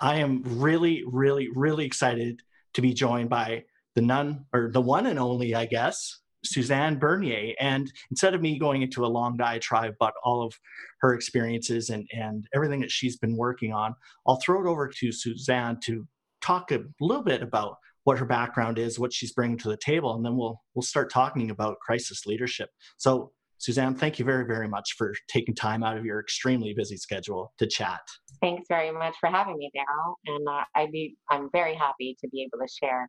I 0.00 0.16
am 0.16 0.42
really, 0.44 1.04
really, 1.06 1.48
really 1.54 1.84
excited 1.84 2.40
to 2.74 2.82
be 2.82 2.92
joined 2.92 3.30
by 3.30 3.64
the 3.94 4.02
none 4.02 4.44
or 4.52 4.70
the 4.72 4.80
one 4.80 5.06
and 5.06 5.18
only, 5.18 5.54
I 5.54 5.66
guess, 5.66 6.20
Suzanne 6.44 6.98
Bernier. 6.98 7.54
And 7.58 7.90
instead 8.10 8.34
of 8.34 8.40
me 8.40 8.58
going 8.58 8.82
into 8.82 9.04
a 9.04 9.08
long 9.08 9.36
diatribe 9.36 9.94
about 9.94 10.14
all 10.24 10.44
of 10.44 10.54
her 11.00 11.14
experiences 11.14 11.90
and, 11.90 12.06
and 12.12 12.46
everything 12.54 12.80
that 12.80 12.90
she's 12.90 13.16
been 13.16 13.36
working 13.36 13.72
on, 13.72 13.94
I'll 14.26 14.40
throw 14.40 14.60
it 14.60 14.70
over 14.70 14.88
to 14.88 15.12
Suzanne 15.12 15.78
to 15.84 16.06
talk 16.40 16.70
a 16.70 16.84
little 17.00 17.24
bit 17.24 17.42
about 17.42 17.76
what 18.04 18.18
her 18.18 18.24
background 18.24 18.78
is, 18.78 18.98
what 18.98 19.12
she's 19.12 19.32
bringing 19.32 19.58
to 19.58 19.68
the 19.68 19.76
table, 19.76 20.14
and 20.14 20.24
then 20.24 20.36
we'll 20.36 20.62
we'll 20.74 20.82
start 20.82 21.12
talking 21.12 21.50
about 21.50 21.78
crisis 21.80 22.24
leadership. 22.24 22.70
So, 22.96 23.32
Suzanne, 23.58 23.94
thank 23.94 24.18
you 24.18 24.24
very 24.24 24.44
very 24.44 24.68
much 24.68 24.94
for 24.96 25.12
taking 25.28 25.54
time 25.54 25.82
out 25.82 25.96
of 25.96 26.04
your 26.04 26.20
extremely 26.20 26.72
busy 26.74 26.96
schedule 26.96 27.52
to 27.58 27.66
chat. 27.66 28.00
Thanks 28.40 28.66
very 28.68 28.92
much 28.92 29.16
for 29.20 29.28
having 29.28 29.56
me, 29.58 29.70
Daryl, 29.76 30.14
and 30.26 30.48
uh, 30.48 30.64
I'd 30.76 30.92
be 30.92 31.16
I'm 31.30 31.50
very 31.52 31.74
happy 31.74 32.16
to 32.20 32.28
be 32.28 32.42
able 32.42 32.64
to 32.64 32.72
share 32.72 33.08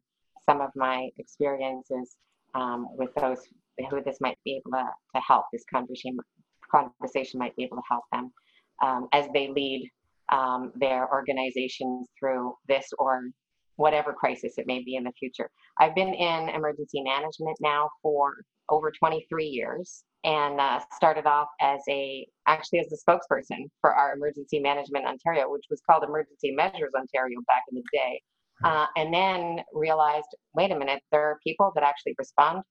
some 0.50 0.62
of 0.62 0.72
my 0.76 1.09
experiences 1.18 2.18
um, 2.56 2.88
with 2.98 3.14
those 3.16 3.40
who 3.90 4.04
this 4.04 4.18
might 4.20 4.38
be 4.44 4.58
able 4.58 4.72
to, 4.72 4.86
to 5.16 5.22
help. 5.22 5.46
This 5.54 5.64
conversation 5.72 6.18
conversation 6.72 7.40
might 7.40 7.56
be 7.56 7.64
able 7.64 7.78
to 7.78 7.84
help 7.90 8.04
them 8.12 8.31
um, 8.81 9.08
as 9.14 9.28
they 9.34 9.48
lead 9.50 9.90
um, 10.31 10.72
their 10.76 11.12
organizations 11.12 12.08
through 12.20 12.54
this 12.68 12.88
or 12.98 13.23
whatever 13.76 14.14
crisis 14.14 14.58
it 14.58 14.68
may 14.68 14.84
be 14.84 14.95
in 14.95 15.04
the 15.04 15.12
future. 15.18 15.50
I've 15.80 15.95
been 15.95 16.14
in 16.14 16.50
emergency 16.50 17.02
management 17.02 17.58
now 17.62 17.90
for 18.02 18.34
over 18.70 18.92
23 18.92 19.45
years 19.45 20.04
and 20.23 20.59
uh, 20.59 20.80
started 20.96 21.26
off 21.26 21.48
as 21.62 21.80
a 21.90 22.28
actually 22.48 22.80
as 22.80 22.91
a 22.91 22.98
spokesperson 23.09 23.70
for 23.80 23.94
our 23.94 24.14
emergency 24.14 24.59
management 24.59 25.05
ontario 25.05 25.50
which 25.50 25.66
was 25.70 25.82
called 25.90 26.04
emergency 26.04 26.52
measures 26.52 26.92
ontario 26.98 27.40
back 27.48 27.64
in 27.72 27.78
the 27.78 27.84
day. 27.94 28.22
Uh, 28.64 28.86
and 28.98 29.14
then 29.14 29.62
realized 29.73 30.28
wait 30.54 30.72
a 30.72 30.78
minute 30.78 31.02
there 31.12 31.22
are 31.22 31.40
people 31.44 31.72
that 31.75 31.84
actually 31.84 32.14
respond 32.17 32.62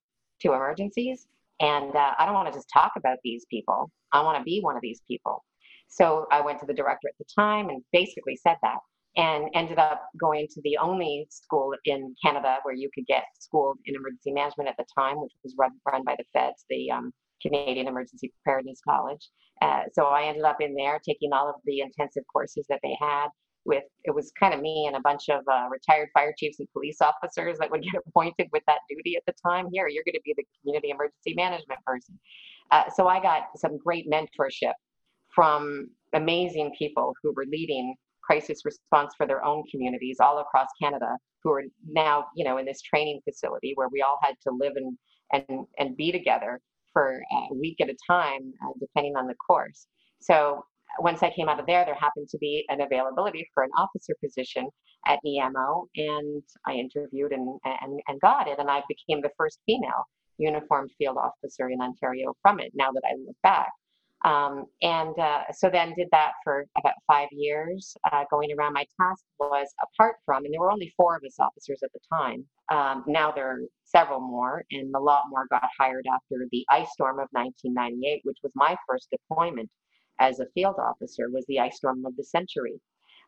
to 0.40 0.52
emergencies 0.52 1.26
and 1.60 1.96
uh, 1.96 2.12
i 2.18 2.26
don't 2.26 2.34
want 2.34 2.46
to 2.46 2.52
just 2.52 2.68
talk 2.72 2.92
about 2.96 3.18
these 3.24 3.46
people. 3.50 3.90
I 4.12 4.22
want 4.22 4.38
to 4.38 4.44
be 4.44 4.60
one 4.60 4.76
of 4.76 4.82
these 4.82 5.00
people. 5.08 5.44
So 5.88 6.26
I 6.30 6.40
went 6.40 6.60
to 6.60 6.66
the 6.66 6.74
director 6.74 7.08
at 7.08 7.14
the 7.18 7.24
time 7.34 7.70
and 7.70 7.82
basically 7.92 8.36
said 8.36 8.56
that 8.62 8.78
and 9.16 9.48
ended 9.54 9.78
up 9.78 10.06
going 10.18 10.46
to 10.48 10.60
the 10.62 10.76
only 10.78 11.26
school 11.30 11.74
in 11.84 12.14
Canada 12.22 12.58
where 12.62 12.74
you 12.74 12.88
could 12.94 13.06
get 13.06 13.24
schooled 13.38 13.78
in 13.86 13.96
emergency 13.96 14.32
management 14.32 14.68
at 14.68 14.76
the 14.76 14.84
time, 14.96 15.20
which 15.20 15.32
was 15.42 15.54
run, 15.58 15.72
run 15.90 16.04
by 16.04 16.14
the 16.16 16.24
feds, 16.32 16.64
the 16.70 16.90
um, 16.90 17.12
Canadian 17.42 17.88
Emergency 17.88 18.32
Preparedness 18.42 18.80
College. 18.86 19.28
Uh, 19.62 19.82
so 19.92 20.06
I 20.06 20.24
ended 20.24 20.44
up 20.44 20.60
in 20.60 20.74
there 20.74 21.00
taking 21.04 21.32
all 21.32 21.48
of 21.48 21.56
the 21.64 21.80
intensive 21.80 22.24
courses 22.32 22.66
that 22.68 22.80
they 22.82 22.96
had. 23.00 23.28
With 23.64 23.84
it 24.04 24.14
was 24.14 24.32
kind 24.38 24.54
of 24.54 24.60
me 24.60 24.86
and 24.86 24.96
a 24.96 25.00
bunch 25.00 25.28
of 25.28 25.42
uh, 25.50 25.68
retired 25.70 26.08
fire 26.14 26.32
chiefs 26.38 26.58
and 26.58 26.68
police 26.72 26.98
officers 27.00 27.58
that 27.58 27.70
would 27.70 27.82
get 27.92 28.00
appointed 28.06 28.48
with 28.52 28.62
that 28.66 28.78
duty 28.88 29.16
at 29.16 29.22
the 29.26 29.34
time. 29.44 29.66
Here, 29.72 29.88
you're 29.88 30.04
going 30.04 30.14
to 30.14 30.20
be 30.24 30.34
the 30.36 30.44
community 30.62 30.90
emergency 30.90 31.34
management 31.34 31.80
person. 31.84 32.18
Uh, 32.70 32.84
so 32.94 33.08
I 33.08 33.20
got 33.20 33.48
some 33.56 33.76
great 33.76 34.08
mentorship 34.10 34.74
from 35.34 35.90
amazing 36.14 36.72
people 36.78 37.14
who 37.22 37.32
were 37.32 37.44
leading 37.46 37.94
crisis 38.22 38.64
response 38.64 39.14
for 39.16 39.26
their 39.26 39.44
own 39.44 39.64
communities 39.70 40.18
all 40.20 40.38
across 40.38 40.68
Canada 40.80 41.16
who 41.42 41.52
are 41.52 41.64
now, 41.86 42.26
you 42.34 42.44
know, 42.44 42.58
in 42.58 42.66
this 42.66 42.82
training 42.82 43.20
facility 43.24 43.72
where 43.74 43.88
we 43.88 44.02
all 44.02 44.18
had 44.22 44.34
to 44.42 44.50
live 44.50 44.74
and 44.76 44.98
and 45.32 45.66
and 45.78 45.96
be 45.96 46.10
together 46.10 46.60
for 46.98 47.22
a 47.30 47.54
week 47.54 47.76
at 47.80 47.88
a 47.88 47.96
time, 48.10 48.52
uh, 48.64 48.72
depending 48.80 49.14
on 49.16 49.28
the 49.28 49.34
course. 49.34 49.86
So 50.20 50.64
once 50.98 51.22
I 51.22 51.30
came 51.30 51.48
out 51.48 51.60
of 51.60 51.66
there, 51.66 51.84
there 51.84 51.94
happened 51.94 52.28
to 52.30 52.38
be 52.38 52.64
an 52.70 52.80
availability 52.80 53.48
for 53.54 53.62
an 53.62 53.70
officer 53.78 54.14
position 54.24 54.68
at 55.06 55.20
EMO, 55.24 55.86
and 55.94 56.42
I 56.66 56.72
interviewed 56.72 57.32
and 57.32 57.60
and, 57.64 58.00
and 58.08 58.20
got 58.20 58.48
it, 58.48 58.58
and 58.58 58.68
I 58.68 58.82
became 58.88 59.22
the 59.22 59.30
first 59.36 59.60
female 59.64 60.02
uniformed 60.38 60.90
field 60.98 61.18
officer 61.18 61.68
in 61.68 61.80
Ontario 61.80 62.34
from 62.42 62.58
it. 62.58 62.72
Now 62.74 62.90
that 62.90 63.02
I 63.04 63.14
look 63.24 63.36
back. 63.44 63.70
Um, 64.24 64.64
and 64.82 65.16
uh, 65.18 65.42
so 65.52 65.70
then 65.70 65.94
did 65.96 66.08
that 66.10 66.32
for 66.42 66.66
about 66.76 66.94
five 67.06 67.28
years, 67.30 67.96
uh, 68.10 68.24
going 68.30 68.50
around. 68.52 68.72
My 68.72 68.84
task 69.00 69.24
was 69.38 69.68
apart 69.82 70.16
from, 70.24 70.44
and 70.44 70.52
there 70.52 70.60
were 70.60 70.72
only 70.72 70.92
four 70.96 71.16
of 71.16 71.22
us 71.24 71.38
officers 71.38 71.80
at 71.84 71.90
the 71.92 72.00
time. 72.12 72.44
Um, 72.70 73.04
now 73.06 73.30
there 73.30 73.48
are 73.48 73.60
several 73.84 74.20
more, 74.20 74.64
and 74.72 74.92
a 74.94 74.98
lot 74.98 75.24
more 75.30 75.46
got 75.50 75.62
hired 75.78 76.06
after 76.12 76.46
the 76.50 76.66
ice 76.70 76.90
storm 76.92 77.20
of 77.20 77.28
1998, 77.30 78.22
which 78.24 78.38
was 78.42 78.52
my 78.56 78.76
first 78.88 79.08
deployment 79.10 79.70
as 80.20 80.40
a 80.40 80.46
field 80.52 80.76
officer, 80.80 81.30
was 81.30 81.44
the 81.46 81.60
ice 81.60 81.76
storm 81.76 82.04
of 82.04 82.16
the 82.16 82.24
century. 82.24 82.80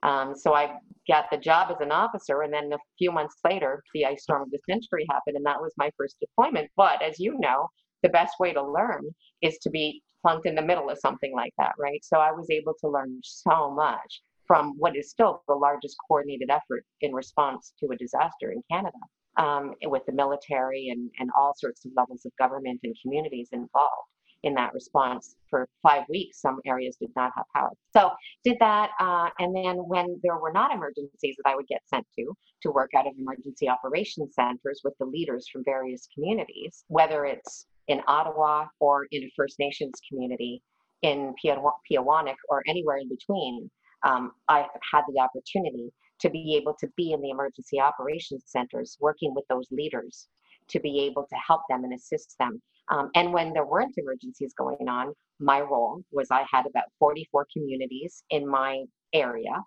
Um, 0.03 0.35
so 0.35 0.55
I 0.55 0.77
got 1.07 1.31
the 1.31 1.37
job 1.37 1.71
as 1.71 1.81
an 1.81 1.93
officer, 1.93 2.43
and 2.43 2.53
then 2.53 2.73
a 2.73 2.79
few 2.99 3.13
months 3.13 3.37
later, 3.45 3.83
the 3.95 4.07
ice 4.07 4.23
storm 4.23 4.43
of 4.43 4.51
the 4.51 4.59
century 4.69 5.07
happened, 5.11 5.37
and 5.37 5.47
that 5.47 5.61
was 5.61 5.73
my 5.77 5.91
first 5.97 6.17
deployment. 6.21 6.71
But 6.77 7.03
as 7.03 7.21
you 7.21 7.39
know, 7.39 7.69
the 8.03 8.09
best 8.09 8.35
way 8.39 8.53
to 8.53 8.63
learn 8.63 9.03
is 9.43 9.59
to 9.59 9.71
be 9.71 10.03
plunked 10.23 10.47
in 10.47 10.55
the 10.55 10.63
middle 10.63 10.91
of 10.91 10.99
something 10.99 11.33
like 11.35 11.53
that, 11.59 11.73
right? 11.79 12.05
So 12.05 12.19
I 12.19 12.33
was 12.33 12.51
able 12.51 12.75
to 12.81 12.89
learn 12.89 13.21
so 13.23 13.71
much 13.71 14.23
from 14.47 14.75
what 14.79 14.97
is 14.97 15.11
still 15.11 15.43
the 15.49 15.55
largest 15.55 15.97
coordinated 16.09 16.51
effort 16.51 16.85
in 17.01 17.13
response 17.13 17.73
to 17.81 17.87
a 17.93 17.97
disaster 17.97 18.53
in 18.53 18.63
Canada, 18.71 18.99
um, 19.37 19.75
with 19.85 20.05
the 20.07 20.13
military 20.13 20.89
and, 20.89 21.11
and 21.19 21.31
all 21.39 21.55
sorts 21.57 21.85
of 21.85 21.93
levels 21.97 22.27
of 22.27 22.33
government 22.39 22.81
and 22.83 22.95
communities 23.03 23.49
involved 23.53 24.09
in 24.43 24.55
that 24.55 24.73
response 24.73 25.37
for 25.49 25.69
five 25.83 26.05
weeks. 26.09 26.41
Some 26.41 26.59
areas 26.67 26.97
did 26.97 27.11
not 27.15 27.31
have 27.37 27.45
power. 27.55 27.71
So 27.93 28.11
did 28.43 28.57
that. 28.61 28.91
Uh, 28.99 29.29
and 29.39 29.55
then 29.55 29.77
when 29.77 30.19
there 30.23 30.39
were 30.39 30.53
not 30.53 30.73
emergencies 30.73 31.37
that 31.43 31.51
I 31.51 31.55
would 31.55 31.67
get 31.69 31.83
sent 31.87 32.07
to, 32.19 32.33
to 32.63 32.71
work 32.71 32.91
out 32.97 33.07
of 33.07 33.13
emergency 33.19 33.69
operations 33.69 34.35
centers 34.35 34.81
with 34.83 34.95
the 34.99 35.07
leaders 35.07 35.47
from 35.53 35.63
various 35.65 36.09
communities, 36.15 36.85
whether 36.89 37.25
it's 37.25 37.67
in 37.91 38.01
Ottawa 38.07 38.67
or 38.79 39.07
in 39.11 39.25
a 39.25 39.31
First 39.37 39.59
Nations 39.59 39.95
community 40.09 40.63
in 41.03 41.35
Peawanuck 41.45 42.37
or 42.49 42.63
anywhere 42.69 42.99
in 42.99 43.09
between, 43.09 43.71
um, 44.05 44.33
I've 44.49 44.67
had 44.93 45.03
the 45.09 45.21
opportunity 45.21 45.91
to 46.21 46.31
be 46.31 46.57
able 46.57 46.75
to 46.79 46.87
be 46.97 47.13
in 47.13 47.21
the 47.21 47.31
emergency 47.31 47.81
operations 47.81 48.45
centers, 48.47 48.97
working 49.01 49.35
with 49.35 49.45
those 49.49 49.67
leaders 49.73 50.29
to 50.69 50.79
be 50.79 51.01
able 51.01 51.27
to 51.29 51.37
help 51.47 51.63
them 51.69 51.83
and 51.85 51.93
assist 51.93 52.37
them. 52.39 52.63
Um, 52.91 53.11
and 53.15 53.33
when 53.33 53.53
there 53.53 53.67
weren't 53.67 53.95
emergencies 53.97 54.55
going 54.57 54.89
on, 54.89 55.13
my 55.41 55.61
role 55.61 56.03
was 56.13 56.29
I 56.31 56.45
had 56.51 56.67
about 56.67 56.85
44 56.99 57.47
communities 57.53 58.23
in 58.31 58.49
my 58.49 58.85
area 59.13 59.65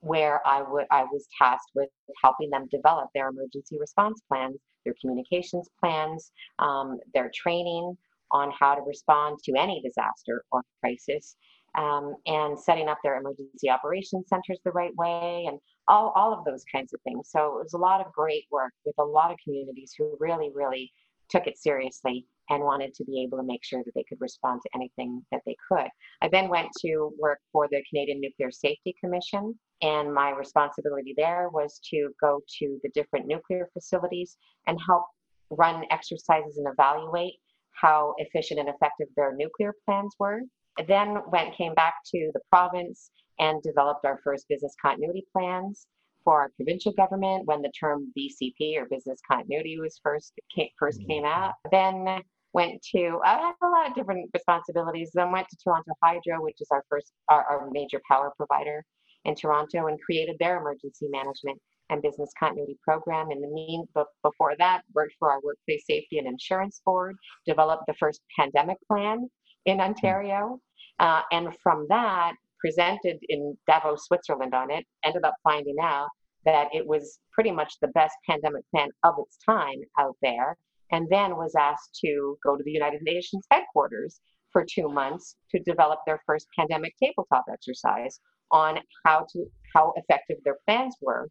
where 0.00 0.46
I 0.46 0.62
would 0.62 0.84
I 0.90 1.04
was 1.04 1.26
tasked 1.36 1.70
with 1.74 1.88
helping 2.22 2.50
them 2.50 2.68
develop 2.70 3.08
their 3.14 3.28
emergency 3.28 3.78
response 3.80 4.20
plans, 4.28 4.58
their 4.84 4.94
communications 5.00 5.68
plans, 5.80 6.32
um, 6.58 6.98
their 7.12 7.30
training 7.34 7.96
on 8.30 8.50
how 8.58 8.74
to 8.74 8.82
respond 8.82 9.38
to 9.44 9.52
any 9.56 9.80
disaster 9.82 10.44
or 10.50 10.62
crisis, 10.80 11.36
um, 11.76 12.14
and 12.26 12.58
setting 12.58 12.88
up 12.88 12.98
their 13.02 13.18
emergency 13.18 13.68
operations 13.68 14.28
centers 14.28 14.58
the 14.64 14.70
right 14.72 14.94
way, 14.96 15.44
and 15.48 15.58
all, 15.88 16.12
all 16.16 16.32
of 16.32 16.44
those 16.44 16.64
kinds 16.72 16.92
of 16.92 17.00
things. 17.02 17.28
So 17.30 17.58
it 17.58 17.64
was 17.64 17.74
a 17.74 17.78
lot 17.78 18.00
of 18.00 18.12
great 18.12 18.44
work 18.50 18.72
with 18.84 18.94
a 18.98 19.04
lot 19.04 19.30
of 19.30 19.38
communities 19.42 19.92
who 19.96 20.16
really, 20.20 20.50
really 20.54 20.92
took 21.28 21.46
it 21.46 21.58
seriously 21.58 22.26
and 22.50 22.62
wanted 22.62 22.94
to 22.94 23.04
be 23.04 23.22
able 23.22 23.38
to 23.38 23.44
make 23.44 23.64
sure 23.64 23.82
that 23.84 23.92
they 23.94 24.04
could 24.08 24.20
respond 24.20 24.60
to 24.62 24.70
anything 24.74 25.24
that 25.32 25.40
they 25.46 25.56
could. 25.68 25.88
I 26.22 26.28
then 26.28 26.48
went 26.48 26.68
to 26.80 27.10
work 27.18 27.38
for 27.52 27.68
the 27.68 27.82
Canadian 27.88 28.20
Nuclear 28.20 28.50
Safety 28.50 28.94
Commission, 29.00 29.58
and 29.82 30.12
my 30.12 30.30
responsibility 30.30 31.14
there 31.16 31.48
was 31.52 31.80
to 31.90 32.10
go 32.20 32.40
to 32.58 32.78
the 32.82 32.90
different 32.94 33.26
nuclear 33.26 33.68
facilities 33.72 34.36
and 34.66 34.78
help 34.86 35.04
run 35.50 35.84
exercises 35.90 36.58
and 36.58 36.66
evaluate 36.68 37.34
how 37.72 38.14
efficient 38.18 38.60
and 38.60 38.68
effective 38.68 39.08
their 39.16 39.34
nuclear 39.34 39.74
plans 39.84 40.14
were. 40.18 40.40
Then 40.86 41.18
went 41.28 41.54
came 41.54 41.74
back 41.74 41.94
to 42.14 42.30
the 42.34 42.40
province 42.50 43.10
and 43.38 43.62
developed 43.62 44.04
our 44.04 44.20
first 44.22 44.46
business 44.48 44.74
continuity 44.80 45.24
plans 45.32 45.86
for 46.24 46.40
our 46.40 46.50
provincial 46.56 46.92
government 46.92 47.46
when 47.46 47.62
the 47.62 47.70
term 47.78 48.12
BCP 48.18 48.76
or 48.76 48.86
business 48.86 49.20
continuity 49.30 49.78
was 49.78 50.00
first 50.02 50.32
came, 50.54 50.68
first 50.78 51.00
mm-hmm. 51.00 51.10
came 51.10 51.24
out. 51.24 51.52
Then 51.70 52.22
went 52.54 52.80
to 52.94 53.20
I 53.24 53.38
had 53.38 53.54
a 53.62 53.68
lot 53.68 53.88
of 53.88 53.94
different 53.94 54.30
responsibilities. 54.32 55.10
Then 55.12 55.32
went 55.32 55.48
to 55.50 55.56
Toronto 55.62 55.92
Hydro, 56.02 56.42
which 56.42 56.60
is 56.60 56.68
our 56.70 56.84
first 56.88 57.12
our, 57.28 57.44
our 57.44 57.70
major 57.70 58.00
power 58.08 58.32
provider 58.36 58.84
in 59.24 59.34
Toronto, 59.34 59.88
and 59.88 60.00
created 60.00 60.36
their 60.38 60.58
emergency 60.58 61.08
management 61.08 61.60
and 61.90 62.00
business 62.00 62.30
continuity 62.38 62.78
program. 62.82 63.30
In 63.30 63.42
the 63.42 63.48
mean, 63.48 63.86
before 64.22 64.54
that, 64.58 64.82
worked 64.94 65.14
for 65.18 65.30
our 65.30 65.40
workplace 65.42 65.84
safety 65.86 66.18
and 66.18 66.26
insurance 66.26 66.80
board, 66.84 67.16
developed 67.46 67.84
the 67.86 67.94
first 67.94 68.20
pandemic 68.38 68.78
plan 68.90 69.28
in 69.66 69.80
Ontario, 69.80 70.60
uh, 71.00 71.22
and 71.32 71.54
from 71.62 71.86
that, 71.88 72.34
presented 72.60 73.18
in 73.28 73.56
Davos, 73.66 74.06
Switzerland 74.06 74.54
on 74.54 74.70
it. 74.70 74.86
Ended 75.04 75.24
up 75.24 75.34
finding 75.42 75.76
out 75.82 76.08
that 76.46 76.68
it 76.72 76.86
was 76.86 77.18
pretty 77.32 77.50
much 77.50 77.74
the 77.80 77.88
best 77.88 78.14
pandemic 78.28 78.62
plan 78.70 78.88
of 79.02 79.14
its 79.18 79.38
time 79.44 79.80
out 79.98 80.16
there 80.22 80.56
and 80.92 81.08
then 81.10 81.36
was 81.36 81.54
asked 81.58 81.98
to 82.04 82.36
go 82.44 82.56
to 82.56 82.62
the 82.64 82.72
United 82.72 83.02
Nations 83.02 83.46
headquarters 83.50 84.20
for 84.52 84.64
two 84.64 84.88
months 84.88 85.36
to 85.50 85.58
develop 85.60 86.00
their 86.06 86.20
first 86.26 86.46
pandemic 86.56 86.94
tabletop 87.02 87.44
exercise 87.52 88.20
on 88.50 88.78
how 89.04 89.26
to 89.32 89.46
how 89.74 89.92
effective 89.96 90.36
their 90.44 90.58
plans 90.66 90.94
were 91.00 91.28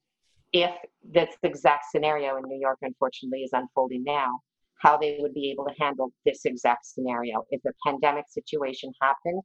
if 0.54 0.72
this 1.04 1.36
exact 1.42 1.86
scenario 1.92 2.38
in 2.38 2.44
New 2.48 2.60
York, 2.60 2.78
unfortunately, 2.84 3.42
is 3.42 3.50
unfolding 3.54 4.04
now, 4.04 4.40
how 4.78 4.98
they 4.98 5.18
would 5.20 5.34
be 5.34 5.50
able 5.52 5.66
to 5.66 5.74
handle 5.80 6.14
this 6.26 6.46
exact 6.46 6.86
scenario 6.86 7.44
if 7.50 7.60
a 7.66 7.72
pandemic 7.86 8.26
situation 8.30 8.92
happened 9.02 9.42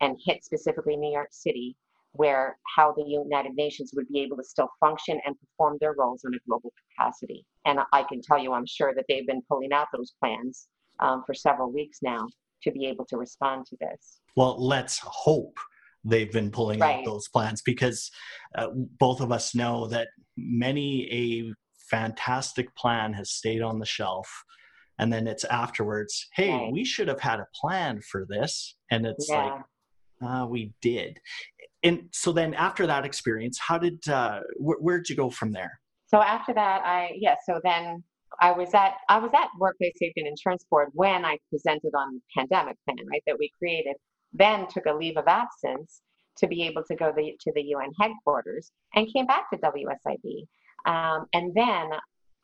and 0.00 0.16
hit 0.24 0.44
specifically 0.44 0.96
New 0.96 1.12
York 1.12 1.28
City, 1.32 1.76
where 2.12 2.58
how 2.76 2.92
the 2.92 3.04
United 3.04 3.54
Nations 3.54 3.92
would 3.94 4.08
be 4.08 4.20
able 4.20 4.36
to 4.36 4.44
still 4.44 4.68
function 4.80 5.20
and 5.24 5.34
perform 5.40 5.78
their 5.80 5.94
roles 5.94 6.22
in 6.24 6.34
a 6.34 6.38
global 6.46 6.72
capacity. 6.90 7.44
And 7.64 7.80
I 7.92 8.02
can 8.02 8.20
tell 8.20 8.38
you, 8.38 8.52
I'm 8.52 8.66
sure 8.66 8.94
that 8.94 9.04
they've 9.08 9.26
been 9.26 9.42
pulling 9.48 9.72
out 9.72 9.88
those 9.94 10.12
plans 10.20 10.68
um, 11.00 11.22
for 11.26 11.34
several 11.34 11.72
weeks 11.72 11.98
now 12.02 12.26
to 12.62 12.70
be 12.70 12.86
able 12.86 13.04
to 13.06 13.16
respond 13.16 13.66
to 13.66 13.76
this. 13.80 14.20
Well, 14.36 14.56
let's 14.62 15.00
hope 15.02 15.58
they've 16.04 16.32
been 16.32 16.50
pulling 16.50 16.80
right. 16.80 16.98
out 16.98 17.04
those 17.04 17.28
plans 17.28 17.62
because 17.62 18.10
uh, 18.56 18.68
both 18.98 19.20
of 19.20 19.32
us 19.32 19.54
know 19.54 19.86
that 19.88 20.08
many 20.36 21.08
a 21.12 21.52
fantastic 21.90 22.74
plan 22.74 23.12
has 23.12 23.30
stayed 23.30 23.62
on 23.62 23.78
the 23.78 23.86
shelf 23.86 24.28
and 24.98 25.12
then 25.12 25.26
it's 25.26 25.44
afterwards 25.44 26.28
hey 26.34 26.52
right. 26.52 26.72
we 26.72 26.84
should 26.84 27.08
have 27.08 27.20
had 27.20 27.38
a 27.38 27.46
plan 27.54 28.00
for 28.00 28.26
this 28.28 28.76
and 28.90 29.06
it's 29.06 29.28
yeah. 29.28 29.44
like 29.44 29.62
uh, 30.22 30.46
we 30.46 30.72
did 30.80 31.18
and 31.82 32.08
so 32.12 32.32
then 32.32 32.54
after 32.54 32.86
that 32.86 33.04
experience 33.04 33.58
how 33.58 33.78
did 33.78 34.06
uh, 34.08 34.40
wh- 34.58 34.80
where'd 34.82 35.08
you 35.08 35.16
go 35.16 35.30
from 35.30 35.52
there 35.52 35.80
so 36.06 36.20
after 36.22 36.52
that 36.52 36.82
i 36.84 37.10
yeah 37.16 37.36
so 37.46 37.60
then 37.64 38.02
i 38.40 38.50
was 38.50 38.72
at 38.74 38.94
i 39.08 39.18
was 39.18 39.30
at 39.34 39.48
workplace 39.58 39.92
safety 39.96 40.20
and 40.20 40.28
insurance 40.28 40.64
board 40.70 40.88
when 40.92 41.24
i 41.24 41.36
presented 41.50 41.92
on 41.96 42.14
the 42.14 42.20
pandemic 42.36 42.76
plan 42.84 42.98
right 43.10 43.22
that 43.26 43.38
we 43.38 43.50
created 43.58 43.96
then 44.32 44.66
took 44.68 44.86
a 44.86 44.92
leave 44.92 45.16
of 45.16 45.26
absence 45.26 46.02
to 46.38 46.46
be 46.46 46.62
able 46.64 46.82
to 46.84 46.96
go 46.96 47.12
the, 47.14 47.36
to 47.40 47.52
the 47.54 47.62
UN 47.62 47.90
headquarters 48.00 48.72
and 48.94 49.12
came 49.12 49.26
back 49.26 49.50
to 49.50 49.58
WSIB. 49.58 50.46
Um, 50.86 51.26
and 51.32 51.54
then 51.54 51.90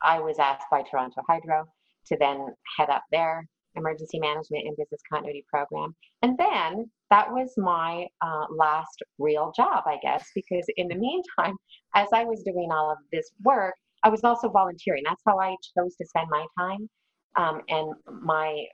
I 0.01 0.19
was 0.19 0.39
asked 0.39 0.67
by 0.71 0.83
Toronto 0.83 1.21
Hydro 1.27 1.65
to 2.07 2.17
then 2.19 2.47
head 2.77 2.89
up 2.89 3.03
their 3.11 3.45
emergency 3.75 4.19
management 4.19 4.67
and 4.67 4.77
business 4.77 5.01
continuity 5.11 5.45
program. 5.51 5.95
And 6.21 6.37
then 6.37 6.89
that 7.09 7.31
was 7.31 7.53
my 7.57 8.05
uh, 8.21 8.45
last 8.55 9.01
real 9.17 9.51
job, 9.55 9.83
I 9.85 9.97
guess, 10.01 10.25
because 10.35 10.65
in 10.77 10.87
the 10.87 10.95
meantime, 10.95 11.55
as 11.95 12.07
I 12.13 12.23
was 12.23 12.43
doing 12.43 12.69
all 12.71 12.91
of 12.91 12.97
this 13.11 13.29
work, 13.43 13.75
I 14.03 14.09
was 14.09 14.23
also 14.23 14.49
volunteering. 14.49 15.03
That's 15.05 15.21
how 15.25 15.39
I 15.39 15.55
chose 15.75 15.95
to 15.95 16.05
spend 16.05 16.27
my 16.29 16.45
time 16.57 16.89
um, 17.35 17.61
and 17.69 17.93
my 18.21 18.65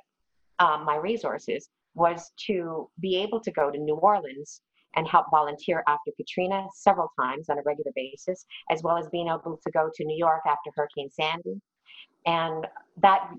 um, 0.59 0.85
my 0.85 0.95
resources 0.95 1.67
was 1.95 2.31
to 2.47 2.89
be 2.99 3.17
able 3.17 3.39
to 3.41 3.51
go 3.51 3.71
to 3.71 3.77
New 3.77 3.95
Orleans 3.95 4.61
and 4.95 5.07
help 5.07 5.25
volunteer 5.29 5.83
after 5.87 6.11
Katrina 6.15 6.65
several 6.73 7.11
times 7.19 7.49
on 7.49 7.57
a 7.57 7.61
regular 7.65 7.91
basis, 7.95 8.45
as 8.71 8.81
well 8.81 8.97
as 8.97 9.07
being 9.09 9.27
able 9.27 9.59
to 9.65 9.71
go 9.71 9.89
to 9.93 10.05
New 10.05 10.17
York 10.17 10.41
after 10.45 10.71
Hurricane 10.75 11.09
Sandy. 11.11 11.59
And 12.25 12.65
that 13.01 13.29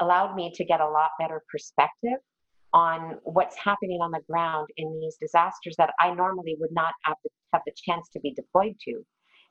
allowed 0.00 0.34
me 0.34 0.50
to 0.54 0.64
get 0.64 0.80
a 0.80 0.88
lot 0.88 1.10
better 1.20 1.42
perspective 1.50 2.18
on 2.74 3.16
what's 3.22 3.56
happening 3.56 4.00
on 4.02 4.10
the 4.10 4.20
ground 4.28 4.66
in 4.76 5.00
these 5.00 5.16
disasters 5.20 5.76
that 5.78 5.94
I 6.00 6.12
normally 6.12 6.56
would 6.58 6.72
not 6.72 6.92
have 7.04 7.16
the, 7.22 7.30
have 7.52 7.62
the 7.64 7.72
chance 7.76 8.08
to 8.12 8.20
be 8.20 8.34
deployed 8.34 8.74
to 8.86 9.00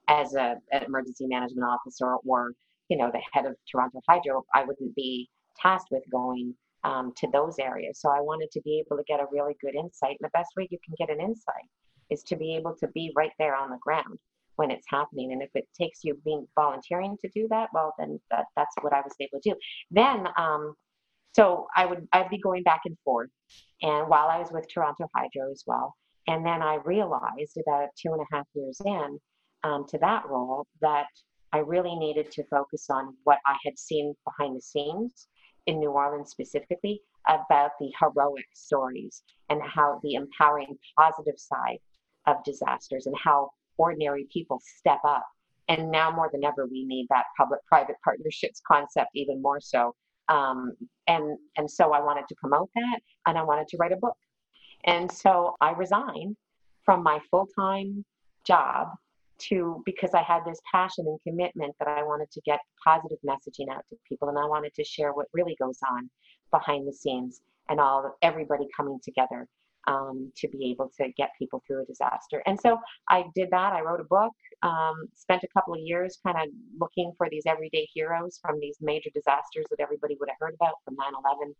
as 0.10 0.36
a, 0.36 0.58
an 0.74 0.84
emergency 0.84 1.26
management 1.28 1.66
officer 1.66 2.16
or, 2.28 2.52
you 2.90 2.98
know, 2.98 3.10
the 3.12 3.22
head 3.32 3.46
of 3.46 3.56
Toronto 3.72 4.02
Hydro. 4.10 4.44
I 4.54 4.66
wouldn't 4.66 4.94
be 4.94 5.30
tasked 5.58 5.88
with 5.90 6.04
going 6.12 6.54
um, 6.84 7.14
to 7.16 7.28
those 7.32 7.60
areas. 7.60 8.02
So 8.02 8.10
I 8.10 8.20
wanted 8.20 8.52
to 8.52 8.62
be 8.62 8.84
able 8.86 8.98
to 8.98 9.04
get 9.08 9.22
a 9.22 9.28
really 9.32 9.56
good 9.62 9.74
insight. 9.74 10.18
And 10.20 10.28
the 10.28 10.38
best 10.38 10.50
way 10.58 10.68
you 10.70 10.78
can 10.86 10.96
get 10.98 11.10
an 11.10 11.24
insight 11.24 11.70
is 12.10 12.24
to 12.24 12.36
be 12.36 12.58
able 12.58 12.76
to 12.76 12.88
be 12.90 13.14
right 13.16 13.32
there 13.40 13.56
on 13.56 13.70
the 13.70 13.78
ground 13.82 14.20
when 14.58 14.70
it's 14.70 14.86
happening. 14.90 15.32
And 15.32 15.42
if 15.42 15.50
it 15.56 15.66
takes 15.80 16.00
you 16.04 16.20
being 16.26 16.46
volunteering 16.56 17.16
to 17.22 17.30
do 17.34 17.48
that, 17.52 17.70
well, 17.74 17.94
then 17.98 18.20
that, 18.32 18.46
that's 18.58 18.76
what 18.82 18.94
I 18.94 19.00
was 19.00 19.14
able 19.22 19.40
to 19.42 19.52
do. 19.52 19.56
Then, 19.92 20.28
um, 20.38 20.76
so 21.34 21.68
I 21.76 21.86
would 21.86 22.08
I'd 22.14 22.30
be 22.30 22.40
going 22.40 22.64
back 22.64 22.82
and 22.86 22.98
forth, 23.04 23.30
and 23.82 24.08
while 24.10 24.30
I 24.30 24.40
was 24.40 24.52
with 24.52 24.68
Toronto 24.74 25.08
Hydro 25.16 25.52
as 25.52 25.64
well, 25.68 25.96
and 26.28 26.46
then 26.46 26.62
I 26.62 26.76
realized 26.86 27.58
about 27.58 27.90
two 28.00 28.14
and 28.14 28.22
a 28.22 28.36
half 28.36 28.48
years 28.54 28.80
in 28.86 29.20
um, 29.64 29.86
to 29.90 29.98
that 30.00 30.26
role 30.28 30.68
that 30.82 31.08
I 31.52 31.60
really 31.60 31.96
needed 31.96 32.32
to 32.32 32.44
focus 32.46 32.88
on 32.90 33.16
what 33.24 33.40
I 33.46 33.56
had 33.64 33.78
seen 33.78 34.16
behind 34.26 34.58
the 34.58 34.62
scenes 34.62 35.28
in 35.68 35.80
New 35.80 35.92
Orleans 35.92 36.32
specifically 36.32 37.02
about 37.28 37.72
the 37.80 37.92
heroic 38.00 38.46
stories 38.54 39.24
and 39.50 39.62
how 39.62 40.00
the 40.04 40.16
empowering 40.16 40.78
positive 40.98 41.38
side 41.38 41.78
of 42.28 42.44
disasters 42.44 43.06
and 43.06 43.16
how 43.18 43.50
ordinary 43.78 44.28
people 44.32 44.62
step 44.80 45.00
up. 45.06 45.26
And 45.70 45.92
now 45.92 46.12
more 46.12 46.30
than 46.32 46.44
ever, 46.44 46.66
we 46.66 46.86
need 46.86 47.08
that 47.10 47.26
public-private 47.38 47.96
partnerships 48.04 48.62
concept 48.68 49.12
even 49.16 49.42
more 49.42 49.62
so. 49.62 49.96
Um, 50.30 50.74
and 51.08 51.38
and 51.58 51.70
so 51.70 51.92
I 51.94 52.02
wanted 52.02 52.28
to 52.30 52.36
promote 52.36 52.70
that, 52.76 53.00
and 53.28 53.38
I 53.38 53.44
wanted 53.44 53.68
to 53.70 53.78
write 53.78 53.92
a 53.92 53.98
book. 53.98 54.18
And 54.86 55.12
so 55.12 55.56
I 55.62 55.72
resigned 55.72 56.36
from 56.84 57.04
my 57.04 57.20
full-time 57.32 58.04
job 58.46 58.90
to 59.40 59.82
because 59.86 60.14
I 60.14 60.22
had 60.22 60.42
this 60.46 60.60
passion 60.72 61.06
and 61.08 61.20
commitment 61.26 61.76
that 61.80 61.88
I 61.88 62.04
wanted 62.04 62.32
to 62.32 62.42
get 62.42 62.60
positive 62.84 63.18
messaging 63.26 63.70
out 63.72 63.84
to 63.90 63.96
people 64.08 64.30
and 64.30 64.38
I 64.38 64.46
wanted 64.46 64.74
to 64.76 64.84
share 64.84 65.14
what 65.14 65.28
really 65.34 65.56
goes 65.60 65.80
on 65.90 66.10
behind 66.52 66.88
the 66.88 66.94
scenes 66.94 67.42
and 67.70 67.80
all 67.80 68.16
everybody 68.22 68.68
coming 68.76 69.00
together 69.04 69.48
um, 69.88 70.32
to 70.38 70.48
be 70.48 70.72
able 70.72 70.92
to 70.98 71.10
get 71.18 71.30
people 71.38 71.64
through 71.66 71.84
a 71.84 71.86
disaster. 71.86 72.42
And 72.46 72.60
so 72.60 72.78
I 73.10 73.26
did 73.36 73.50
that. 73.52 73.74
I 73.74 73.82
wrote 73.82 74.00
a 74.00 74.06
book, 74.06 74.32
um, 74.62 75.08
spent 75.16 75.44
a 75.44 75.48
couple 75.48 75.74
of 75.74 75.80
years 75.82 76.20
kind 76.26 76.38
of 76.38 76.54
looking 76.80 77.12
for 77.18 77.30
these 77.30 77.44
everyday 77.46 77.88
heroes 77.94 78.40
from 78.42 78.60
these 78.60 78.78
major 78.82 79.10
disasters 79.14 79.66
that 79.70 79.80
everybody 79.80 80.16
would 80.20 80.30
have 80.30 80.38
heard 80.40 80.56
about 80.56 80.76
from 80.86 80.96
9 80.96 81.08
11 81.42 81.56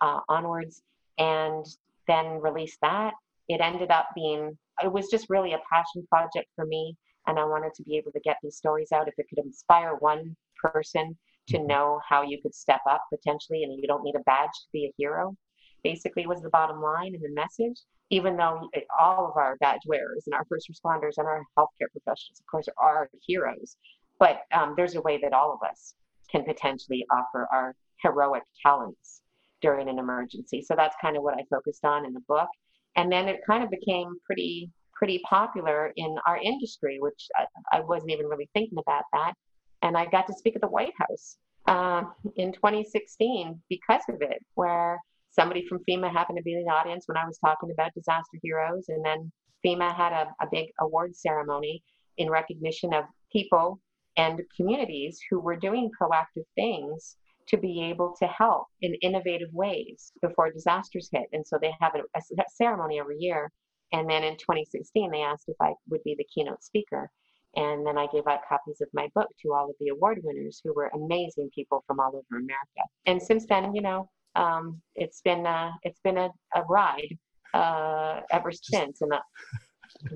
uh, 0.00 0.20
onwards, 0.28 0.82
and 1.18 1.66
then 2.06 2.40
released 2.40 2.78
that. 2.82 3.14
It 3.48 3.60
ended 3.60 3.90
up 3.90 4.08
being, 4.14 4.56
it 4.82 4.92
was 4.92 5.08
just 5.10 5.26
really 5.28 5.52
a 5.52 5.60
passion 5.70 6.06
project 6.10 6.48
for 6.54 6.66
me 6.66 6.96
and 7.28 7.38
I 7.38 7.44
wanted 7.44 7.74
to 7.74 7.82
be 7.84 7.96
able 7.96 8.10
to 8.12 8.20
get 8.20 8.38
these 8.42 8.56
stories 8.56 8.90
out. 8.90 9.06
If 9.06 9.14
it 9.18 9.26
could 9.28 9.44
inspire 9.44 9.94
one 9.96 10.34
person 10.56 11.16
to 11.48 11.58
mm-hmm. 11.58 11.66
know 11.66 12.00
how 12.08 12.22
you 12.22 12.40
could 12.42 12.54
step 12.54 12.80
up 12.90 13.02
potentially, 13.12 13.62
and 13.62 13.78
you 13.78 13.86
don't 13.86 14.02
need 14.02 14.16
a 14.16 14.20
badge 14.20 14.50
to 14.50 14.68
be 14.72 14.86
a 14.86 14.92
hero, 14.96 15.36
basically 15.82 16.26
was 16.26 16.42
the 16.42 16.50
bottom 16.50 16.80
line 16.82 17.14
and 17.14 17.22
the 17.22 17.30
message. 17.32 17.80
Even 18.10 18.36
though 18.36 18.70
all 18.98 19.26
of 19.26 19.36
our 19.36 19.56
badge 19.60 19.82
wearers 19.86 20.24
and 20.26 20.34
our 20.34 20.44
first 20.48 20.70
responders 20.70 21.18
and 21.18 21.26
our 21.26 21.42
healthcare 21.58 21.90
professionals, 21.92 22.40
of 22.40 22.46
course, 22.50 22.66
are 22.78 23.10
heroes, 23.26 23.76
but 24.18 24.40
um, 24.52 24.74
there's 24.76 24.94
a 24.94 25.02
way 25.02 25.18
that 25.22 25.34
all 25.34 25.52
of 25.52 25.68
us 25.68 25.94
can 26.30 26.42
potentially 26.44 27.04
offer 27.10 27.46
our 27.52 27.74
heroic 28.02 28.42
talents 28.62 29.22
during 29.60 29.88
an 29.88 29.98
emergency. 29.98 30.62
So 30.62 30.74
that's 30.74 30.96
kind 31.00 31.16
of 31.16 31.22
what 31.22 31.34
I 31.34 31.42
focused 31.50 31.84
on 31.84 32.06
in 32.06 32.12
the 32.12 32.22
book. 32.28 32.48
And 32.96 33.12
then 33.12 33.28
it 33.28 33.40
kind 33.46 33.62
of 33.62 33.70
became 33.70 34.14
pretty 34.24 34.70
pretty 34.94 35.20
popular 35.20 35.92
in 35.94 36.16
our 36.26 36.38
industry, 36.38 36.98
which 37.00 37.28
I, 37.36 37.76
I, 37.76 37.80
wasn't 37.82 38.10
even 38.10 38.26
really 38.26 38.50
thinking 38.52 38.78
about 38.78 39.04
that. 39.12 39.34
And 39.80 39.96
I 39.96 40.06
got 40.06 40.26
to 40.26 40.32
speak 40.32 40.56
at 40.56 40.60
the 40.60 40.66
White 40.66 40.92
House 40.98 41.36
uh, 41.68 42.02
in 42.34 42.52
2016 42.52 43.62
because 43.68 44.02
of 44.08 44.16
it, 44.22 44.44
where 44.54 44.98
somebody 45.30 45.66
from 45.66 45.80
FEMA 45.88 46.10
happened 46.12 46.38
to 46.38 46.42
be 46.42 46.54
in 46.54 46.64
the 46.64 46.70
audience 46.70 47.04
when 47.06 47.16
I 47.16 47.26
was 47.26 47.38
talking 47.38 47.70
about 47.70 47.94
disaster 47.94 48.38
heroes. 48.42 48.86
And 48.88 49.04
then 49.04 49.30
FEMA 49.64 49.94
had 49.94 50.12
a, 50.12 50.28
a 50.40 50.48
big 50.50 50.68
award 50.80 51.16
ceremony 51.16 51.82
in 52.16 52.30
recognition 52.30 52.92
of 52.94 53.04
people 53.32 53.80
and 54.16 54.42
communities 54.56 55.20
who 55.30 55.40
were 55.40 55.56
doing 55.56 55.90
proactive 56.00 56.44
things 56.54 57.16
to 57.48 57.56
be 57.56 57.82
able 57.84 58.14
to 58.18 58.26
help 58.26 58.66
in 58.82 58.94
innovative 58.96 59.48
ways 59.52 60.12
before 60.20 60.50
disasters 60.50 61.08
hit. 61.10 61.26
And 61.32 61.46
so 61.46 61.58
they 61.60 61.72
have 61.80 61.94
a, 61.94 62.18
a 62.18 62.44
ceremony 62.56 63.00
every 63.00 63.18
year 63.18 63.50
and 63.92 64.08
then 64.08 64.24
in 64.24 64.36
2016, 64.36 65.10
they 65.10 65.22
asked 65.22 65.48
if 65.48 65.56
I 65.60 65.72
would 65.88 66.02
be 66.04 66.14
the 66.16 66.26
keynote 66.32 66.62
speaker. 66.62 67.10
And 67.56 67.86
then 67.86 67.96
I 67.96 68.06
gave 68.12 68.26
out 68.26 68.40
copies 68.48 68.80
of 68.80 68.88
my 68.92 69.08
book 69.14 69.28
to 69.42 69.54
all 69.54 69.70
of 69.70 69.76
the 69.80 69.88
award 69.88 70.20
winners 70.22 70.60
who 70.62 70.74
were 70.74 70.90
amazing 70.94 71.50
people 71.54 71.82
from 71.86 71.98
all 71.98 72.08
over 72.08 72.36
America. 72.38 72.82
And 73.06 73.20
since 73.22 73.46
then, 73.46 73.74
you 73.74 73.80
know, 73.80 74.10
um, 74.38 74.80
it's 74.94 75.20
been 75.20 75.46
uh, 75.46 75.70
it's 75.82 76.00
been 76.04 76.16
a, 76.16 76.30
a 76.54 76.62
ride 76.68 77.18
uh, 77.54 78.20
ever 78.30 78.52
since. 78.52 79.02
And 79.02 79.12
uh, 79.12 79.20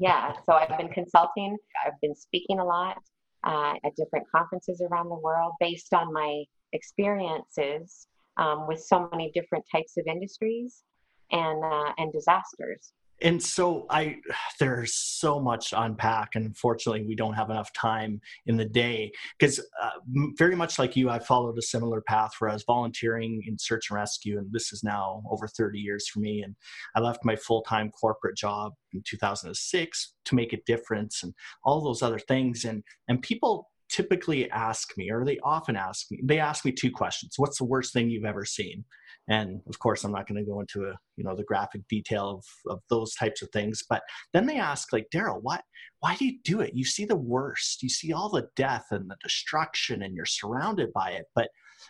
yeah, 0.00 0.32
so 0.46 0.52
I've 0.52 0.78
been 0.78 0.88
consulting. 0.88 1.56
I've 1.84 2.00
been 2.00 2.14
speaking 2.14 2.60
a 2.60 2.64
lot 2.64 2.98
uh, 3.44 3.74
at 3.84 3.96
different 3.96 4.26
conferences 4.34 4.80
around 4.80 5.08
the 5.08 5.16
world 5.16 5.52
based 5.60 5.92
on 5.92 6.12
my 6.12 6.44
experiences 6.72 8.06
um, 8.36 8.66
with 8.68 8.80
so 8.80 9.08
many 9.10 9.30
different 9.34 9.64
types 9.70 9.96
of 9.98 10.06
industries 10.06 10.84
and 11.32 11.64
uh, 11.64 11.92
and 11.98 12.12
disasters 12.12 12.92
and 13.22 13.42
so 13.42 13.86
i 13.90 14.16
there's 14.60 14.94
so 14.94 15.40
much 15.40 15.70
to 15.70 15.80
unpack 15.80 16.34
and 16.34 16.46
unfortunately 16.46 17.04
we 17.06 17.14
don't 17.14 17.34
have 17.34 17.50
enough 17.50 17.72
time 17.72 18.20
in 18.46 18.56
the 18.56 18.64
day. 18.64 19.10
Because 19.38 19.58
uh, 19.82 19.90
very 20.36 20.56
much 20.56 20.78
like 20.78 20.96
you 20.96 21.10
i 21.10 21.18
followed 21.18 21.58
a 21.58 21.62
similar 21.62 22.00
path 22.00 22.32
where 22.38 22.50
i 22.50 22.52
was 22.52 22.64
volunteering 22.64 23.42
in 23.46 23.58
search 23.58 23.90
and 23.90 23.96
rescue 23.96 24.38
and 24.38 24.52
this 24.52 24.72
is 24.72 24.82
now 24.82 25.22
over 25.30 25.46
30 25.46 25.78
years 25.78 26.08
for 26.08 26.20
me 26.20 26.42
and 26.42 26.54
i 26.96 27.00
left 27.00 27.24
my 27.24 27.36
full-time 27.36 27.90
corporate 27.90 28.36
job 28.36 28.72
in 28.92 29.02
2006 29.06 30.14
to 30.24 30.34
make 30.34 30.52
a 30.52 30.60
difference 30.66 31.22
and 31.22 31.34
all 31.64 31.82
those 31.82 32.02
other 32.02 32.18
things 32.18 32.64
and 32.64 32.82
and 33.08 33.22
people 33.22 33.70
typically 33.92 34.50
ask 34.50 34.96
me 34.96 35.10
or 35.10 35.24
they 35.24 35.38
often 35.44 35.76
ask 35.76 36.10
me 36.10 36.18
they 36.24 36.38
ask 36.38 36.64
me 36.64 36.72
two 36.72 36.90
questions. 36.90 37.34
What's 37.36 37.58
the 37.58 37.64
worst 37.64 37.92
thing 37.92 38.08
you've 38.08 38.24
ever 38.24 38.44
seen 38.44 38.84
and 39.32 39.60
of 39.68 39.78
course 39.78 40.04
i'm 40.04 40.12
not 40.12 40.28
going 40.28 40.42
to 40.42 40.50
go 40.50 40.60
into 40.60 40.84
a 40.84 40.94
you 41.16 41.24
know 41.24 41.34
the 41.34 41.44
graphic 41.44 41.82
detail 41.88 42.28
of, 42.38 42.72
of 42.72 42.80
those 42.90 43.14
types 43.14 43.42
of 43.42 43.48
things 43.50 43.82
but 43.88 44.02
then 44.32 44.46
they 44.46 44.58
ask 44.58 44.92
like 44.92 45.06
daryl 45.12 45.40
why 45.42 45.58
why 46.02 46.16
do 46.16 46.24
you 46.26 46.38
do 46.42 46.60
it? 46.60 46.74
You 46.74 46.84
see 46.84 47.04
the 47.04 47.16
worst. 47.16 47.80
You 47.80 47.88
see 47.88 48.12
all 48.12 48.28
the 48.28 48.48
death 48.56 48.86
and 48.90 49.08
the 49.08 49.16
destruction 49.22 50.02
and 50.02 50.16
you're 50.16 50.26
surrounded 50.26 50.92
by 50.92 51.10
it. 51.12 51.26
But 51.34 51.48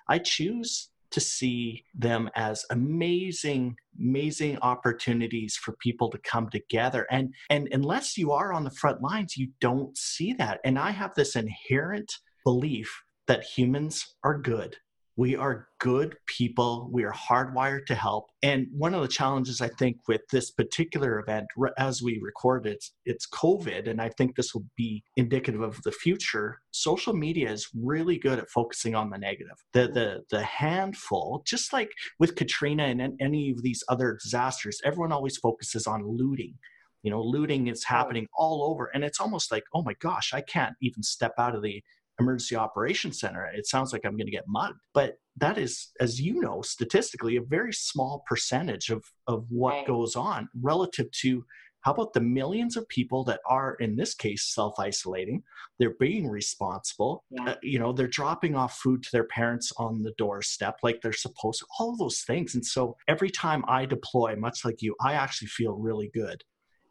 i 0.08 0.18
choose 0.18 0.90
to 1.10 1.20
see 1.20 1.84
them 1.94 2.30
as 2.34 2.64
amazing 2.70 3.76
amazing 3.98 4.58
opportunities 4.58 5.56
for 5.56 5.74
people 5.76 6.10
to 6.10 6.18
come 6.18 6.50
together. 6.50 7.06
And 7.10 7.34
and 7.48 7.68
unless 7.72 8.18
you 8.18 8.32
are 8.32 8.52
on 8.52 8.64
the 8.64 8.70
front 8.70 9.00
lines 9.00 9.36
you 9.36 9.48
don't 9.60 9.96
see 9.96 10.34
that. 10.34 10.60
And 10.62 10.78
i 10.78 10.90
have 10.90 11.14
this 11.14 11.34
inherent 11.34 12.12
belief 12.44 13.02
that 13.28 13.44
humans 13.44 14.14
are 14.24 14.38
good 14.38 14.76
we 15.16 15.36
are 15.36 15.68
good 15.78 16.16
people. 16.26 16.88
We 16.90 17.04
are 17.04 17.12
hardwired 17.12 17.84
to 17.86 17.94
help. 17.94 18.26
And 18.42 18.66
one 18.72 18.94
of 18.94 19.02
the 19.02 19.08
challenges 19.08 19.60
I 19.60 19.68
think 19.68 19.98
with 20.08 20.22
this 20.30 20.50
particular 20.50 21.18
event, 21.18 21.48
as 21.76 22.02
we 22.02 22.18
record 22.22 22.66
it, 22.66 22.84
it's 23.04 23.28
COVID, 23.28 23.88
and 23.88 24.00
I 24.00 24.08
think 24.08 24.36
this 24.36 24.54
will 24.54 24.64
be 24.76 25.04
indicative 25.16 25.60
of 25.60 25.82
the 25.82 25.92
future. 25.92 26.60
Social 26.70 27.12
media 27.12 27.50
is 27.50 27.68
really 27.74 28.18
good 28.18 28.38
at 28.38 28.48
focusing 28.48 28.94
on 28.94 29.10
the 29.10 29.18
negative. 29.18 29.56
The 29.72 29.88
the 29.88 30.22
the 30.30 30.42
handful, 30.42 31.42
just 31.46 31.72
like 31.72 31.90
with 32.18 32.36
Katrina 32.36 32.84
and 32.84 33.12
any 33.20 33.50
of 33.50 33.62
these 33.62 33.84
other 33.88 34.18
disasters, 34.22 34.80
everyone 34.84 35.12
always 35.12 35.36
focuses 35.36 35.86
on 35.86 36.06
looting 36.06 36.54
you 37.02 37.10
know 37.10 37.20
looting 37.20 37.66
is 37.66 37.84
happening 37.84 38.28
all 38.32 38.62
over 38.70 38.90
and 38.94 39.02
it's 39.02 39.20
almost 39.20 39.50
like 39.50 39.64
oh 39.74 39.82
my 39.82 39.94
gosh 39.94 40.32
i 40.32 40.40
can't 40.40 40.76
even 40.80 41.02
step 41.02 41.32
out 41.36 41.56
of 41.56 41.62
the 41.62 41.82
emergency 42.20 42.56
operations 42.56 43.18
center 43.20 43.46
it 43.54 43.66
sounds 43.66 43.92
like 43.92 44.02
i'm 44.04 44.16
going 44.16 44.26
to 44.26 44.32
get 44.32 44.44
mugged 44.46 44.78
but 44.94 45.14
that 45.36 45.58
is 45.58 45.90
as 46.00 46.20
you 46.20 46.40
know 46.40 46.60
statistically 46.62 47.36
a 47.36 47.42
very 47.42 47.72
small 47.72 48.22
percentage 48.26 48.90
of 48.90 49.02
of 49.26 49.44
what 49.48 49.72
right. 49.72 49.86
goes 49.86 50.14
on 50.14 50.48
relative 50.60 51.10
to 51.10 51.44
how 51.82 51.92
about 51.92 52.12
the 52.12 52.20
millions 52.20 52.76
of 52.76 52.88
people 52.88 53.24
that 53.24 53.40
are 53.46 53.74
in 53.80 53.96
this 53.96 54.14
case 54.14 54.52
self-isolating 54.54 55.42
they're 55.78 55.94
being 55.98 56.28
responsible 56.28 57.24
yeah. 57.30 57.50
uh, 57.50 57.54
you 57.62 57.78
know 57.78 57.92
they're 57.92 58.06
dropping 58.06 58.54
off 58.54 58.78
food 58.78 59.02
to 59.02 59.08
their 59.12 59.24
parents 59.24 59.72
on 59.78 60.02
the 60.02 60.12
doorstep 60.18 60.76
like 60.82 61.00
they're 61.02 61.12
supposed 61.12 61.60
to 61.60 61.66
all 61.78 61.96
those 61.96 62.20
things 62.20 62.54
and 62.54 62.64
so 62.64 62.96
every 63.08 63.30
time 63.30 63.64
i 63.68 63.84
deploy 63.84 64.34
much 64.36 64.64
like 64.64 64.80
you 64.80 64.94
i 65.00 65.14
actually 65.14 65.48
feel 65.48 65.74
really 65.74 66.10
good 66.12 66.42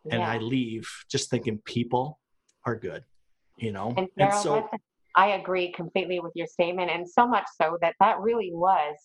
yeah. 0.06 0.16
and 0.16 0.24
i 0.24 0.38
leave 0.38 0.88
just 1.10 1.30
thinking 1.30 1.60
people 1.66 2.20
are 2.66 2.76
good 2.76 3.04
you 3.58 3.72
know 3.72 3.94
and, 3.98 4.08
and 4.18 4.34
so 4.34 4.68
I 5.16 5.32
agree 5.32 5.72
completely 5.72 6.20
with 6.20 6.32
your 6.36 6.48
statement, 6.48 6.92
and 6.92 7.08
so 7.08 7.28
much 7.28 7.46
so 7.60 7.78
that 7.82 7.96
that 8.00 8.20
really 8.20 8.52
was 8.54 8.96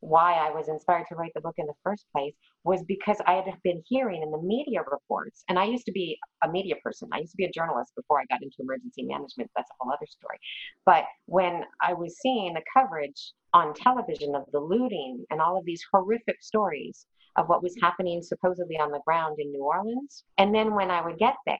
why 0.00 0.34
I 0.34 0.50
was 0.50 0.68
inspired 0.68 1.06
to 1.08 1.16
write 1.16 1.32
the 1.34 1.40
book 1.40 1.54
in 1.58 1.66
the 1.66 1.74
first 1.82 2.06
place 2.14 2.34
was 2.64 2.82
because 2.84 3.16
I 3.26 3.34
had 3.34 3.44
been 3.62 3.82
hearing 3.88 4.22
in 4.22 4.30
the 4.30 4.42
media 4.42 4.80
reports, 4.90 5.44
and 5.48 5.58
I 5.58 5.64
used 5.64 5.86
to 5.86 5.92
be 5.92 6.18
a 6.44 6.48
media 6.48 6.74
person. 6.82 7.08
I 7.12 7.18
used 7.18 7.32
to 7.32 7.36
be 7.36 7.44
a 7.44 7.52
journalist 7.52 7.92
before 7.96 8.20
I 8.20 8.24
got 8.28 8.42
into 8.42 8.56
emergency 8.60 9.04
management. 9.04 9.50
That's 9.56 9.70
a 9.70 9.74
whole 9.80 9.92
other 9.92 10.06
story. 10.06 10.38
But 10.84 11.04
when 11.26 11.64
I 11.80 11.92
was 11.92 12.18
seeing 12.20 12.54
the 12.54 12.62
coverage 12.72 13.32
on 13.54 13.74
television 13.74 14.34
of 14.34 14.44
the 14.52 14.60
looting 14.60 15.24
and 15.30 15.40
all 15.40 15.56
of 15.56 15.64
these 15.64 15.84
horrific 15.92 16.42
stories 16.42 17.06
of 17.36 17.48
what 17.48 17.62
was 17.62 17.76
happening 17.80 18.22
supposedly 18.22 18.78
on 18.78 18.90
the 18.90 19.00
ground 19.06 19.36
in 19.38 19.50
New 19.50 19.64
Orleans, 19.64 20.24
and 20.38 20.54
then 20.54 20.74
when 20.74 20.90
I 20.90 21.04
would 21.04 21.18
get 21.18 21.36
there 21.46 21.56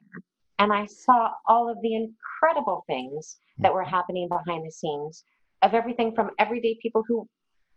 and 0.59 0.73
I 0.73 0.85
saw 0.85 1.31
all 1.47 1.69
of 1.69 1.77
the 1.81 1.95
incredible 1.95 2.83
things 2.87 3.37
hmm. 3.57 3.63
that 3.63 3.73
were 3.73 3.83
happening 3.83 4.27
behind 4.27 4.65
the 4.65 4.71
scenes 4.71 5.23
of 5.61 5.73
everything 5.73 6.13
from 6.13 6.31
everyday 6.39 6.77
people 6.81 7.03
who 7.07 7.27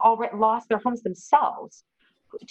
already 0.00 0.36
lost 0.36 0.68
their 0.68 0.78
homes 0.78 1.02
themselves 1.02 1.84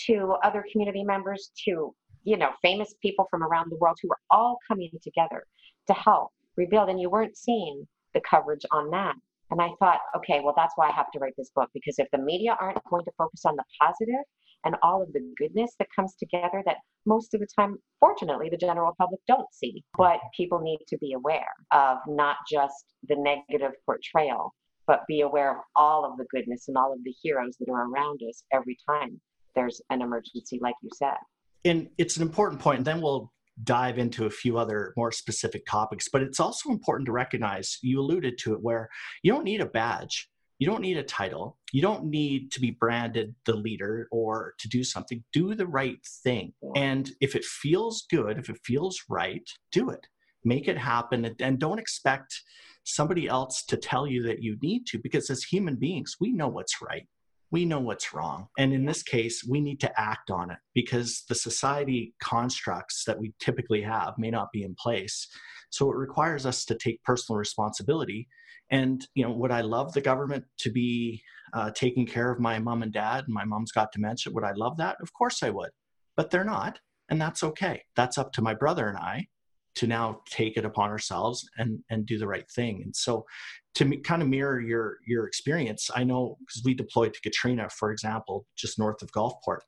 to 0.05 0.35
other 0.43 0.63
community 0.71 1.03
members 1.03 1.51
to 1.65 1.93
you 2.23 2.37
know 2.37 2.51
famous 2.61 2.93
people 3.01 3.27
from 3.31 3.43
around 3.43 3.71
the 3.71 3.77
world 3.77 3.97
who 4.01 4.09
were 4.09 4.19
all 4.29 4.57
coming 4.67 4.89
together 5.01 5.43
to 5.87 5.93
help 5.93 6.31
rebuild. 6.57 6.89
And 6.89 6.99
you 6.99 7.09
weren't 7.09 7.37
seeing 7.37 7.87
the 8.13 8.21
coverage 8.21 8.65
on 8.71 8.89
that. 8.91 9.15
And 9.51 9.61
i 9.61 9.69
thought 9.79 9.99
okay 10.15 10.41
well 10.43 10.53
that's 10.55 10.73
why 10.75 10.89
i 10.89 10.91
have 10.91 11.09
to 11.11 11.19
write 11.19 11.33
this 11.35 11.49
book 11.55 11.69
because 11.73 11.97
if 11.97 12.07
the 12.11 12.19
media 12.19 12.55
aren't 12.61 12.77
going 12.87 13.03
to 13.05 13.11
focus 13.17 13.45
on 13.45 13.55
the 13.55 13.63
positive 13.81 14.23
and 14.65 14.75
all 14.83 15.01
of 15.01 15.13
the 15.13 15.33
goodness 15.37 15.71
that 15.79 15.87
comes 15.95 16.15
together 16.15 16.61
that 16.65 16.77
most 17.05 17.33
of 17.33 17.39
the 17.39 17.47
time, 17.57 17.77
fortunately, 17.99 18.49
the 18.49 18.57
general 18.57 18.93
public 18.97 19.19
don't 19.27 19.47
see. 19.53 19.83
But 19.97 20.19
people 20.35 20.59
need 20.59 20.79
to 20.87 20.97
be 20.97 21.13
aware 21.13 21.47
of 21.71 21.97
not 22.07 22.37
just 22.51 22.85
the 23.07 23.15
negative 23.15 23.71
portrayal, 23.85 24.53
but 24.87 25.01
be 25.07 25.21
aware 25.21 25.51
of 25.51 25.57
all 25.75 26.05
of 26.05 26.17
the 26.17 26.25
goodness 26.31 26.67
and 26.67 26.77
all 26.77 26.91
of 26.91 27.03
the 27.03 27.13
heroes 27.21 27.55
that 27.59 27.71
are 27.71 27.89
around 27.89 28.19
us 28.27 28.43
every 28.51 28.77
time 28.87 29.19
there's 29.55 29.81
an 29.89 30.01
emergency, 30.01 30.59
like 30.61 30.75
you 30.81 30.89
said. 30.93 31.17
And 31.65 31.89
it's 31.97 32.17
an 32.17 32.23
important 32.23 32.61
point. 32.61 32.79
And 32.79 32.85
then 32.85 33.01
we'll 33.01 33.31
dive 33.63 33.97
into 33.97 34.25
a 34.25 34.29
few 34.29 34.57
other 34.57 34.93
more 34.95 35.11
specific 35.11 35.65
topics. 35.65 36.07
But 36.11 36.21
it's 36.21 36.39
also 36.39 36.69
important 36.69 37.05
to 37.07 37.11
recognize 37.11 37.77
you 37.81 37.99
alluded 37.99 38.37
to 38.39 38.53
it 38.53 38.61
where 38.61 38.89
you 39.21 39.31
don't 39.31 39.43
need 39.43 39.61
a 39.61 39.65
badge 39.65 40.29
you 40.59 40.67
don't 40.67 40.81
need 40.81 40.97
a 40.97 41.03
title. 41.03 41.57
You 41.71 41.81
don't 41.81 42.05
need 42.05 42.51
to 42.51 42.59
be 42.59 42.71
branded 42.71 43.33
the 43.45 43.55
leader 43.55 44.09
or 44.11 44.53
to 44.59 44.67
do 44.67 44.83
something. 44.83 45.23
Do 45.31 45.55
the 45.55 45.65
right 45.65 45.99
thing. 46.23 46.53
And 46.75 47.09
if 47.21 47.33
it 47.35 47.45
feels 47.45 48.05
good, 48.11 48.37
if 48.37 48.49
it 48.49 48.59
feels 48.65 48.99
right, 49.09 49.49
do 49.71 49.89
it. 49.89 50.05
Make 50.43 50.67
it 50.67 50.77
happen 50.77 51.33
and 51.39 51.59
don't 51.59 51.79
expect 51.79 52.41
somebody 52.83 53.27
else 53.27 53.63
to 53.65 53.77
tell 53.77 54.05
you 54.05 54.23
that 54.23 54.43
you 54.43 54.57
need 54.61 54.85
to 54.87 54.99
because 54.99 55.29
as 55.29 55.43
human 55.43 55.75
beings, 55.75 56.17
we 56.19 56.33
know 56.33 56.47
what's 56.49 56.81
right. 56.81 57.07
We 57.51 57.65
know 57.65 57.79
what's 57.79 58.13
wrong. 58.13 58.47
And 58.57 58.73
in 58.73 58.85
this 58.85 59.01
case, 59.01 59.45
we 59.47 59.59
need 59.59 59.79
to 59.79 59.99
act 59.99 60.29
on 60.29 60.51
it 60.51 60.57
because 60.73 61.23
the 61.29 61.35
society 61.35 62.13
constructs 62.21 63.05
that 63.05 63.19
we 63.19 63.33
typically 63.39 63.81
have 63.81 64.13
may 64.17 64.29
not 64.29 64.51
be 64.51 64.63
in 64.63 64.75
place. 64.75 65.27
So 65.71 65.89
it 65.91 65.97
requires 65.97 66.45
us 66.45 66.65
to 66.65 66.75
take 66.75 67.03
personal 67.03 67.37
responsibility 67.37 68.27
and 68.71 69.05
you 69.15 69.23
know, 69.23 69.31
would 69.31 69.51
I 69.51 69.61
love 69.61 69.93
the 69.93 70.01
government 70.01 70.45
to 70.59 70.71
be 70.71 71.21
uh, 71.53 71.71
taking 71.71 72.05
care 72.05 72.31
of 72.31 72.39
my 72.39 72.59
mom 72.59 72.83
and 72.83 72.93
dad? 72.93 73.25
And 73.25 73.33
my 73.33 73.45
mom's 73.45 73.71
got 73.71 73.91
dementia. 73.91 74.33
Would 74.33 74.43
I 74.43 74.53
love 74.53 74.77
that? 74.77 74.97
Of 75.01 75.13
course 75.13 75.43
I 75.43 75.49
would, 75.49 75.71
but 76.15 76.29
they're 76.29 76.43
not, 76.43 76.79
and 77.09 77.21
that's 77.21 77.43
okay. 77.43 77.83
That's 77.95 78.17
up 78.17 78.31
to 78.33 78.41
my 78.41 78.53
brother 78.53 78.87
and 78.87 78.97
I 78.97 79.27
to 79.75 79.87
now 79.87 80.21
take 80.29 80.57
it 80.57 80.65
upon 80.65 80.89
ourselves 80.89 81.47
and 81.57 81.79
and 81.89 82.05
do 82.05 82.17
the 82.17 82.27
right 82.27 82.49
thing. 82.51 82.81
And 82.83 82.95
so, 82.95 83.25
to 83.75 83.85
me, 83.85 83.97
kind 83.97 84.21
of 84.21 84.27
mirror 84.27 84.59
your 84.59 84.97
your 85.07 85.25
experience, 85.25 85.89
I 85.95 86.03
know 86.03 86.37
because 86.39 86.61
we 86.65 86.73
deployed 86.73 87.13
to 87.13 87.21
Katrina, 87.21 87.69
for 87.69 87.91
example, 87.91 88.45
just 88.57 88.77
north 88.77 89.01
of 89.01 89.11
Gulfport, 89.11 89.61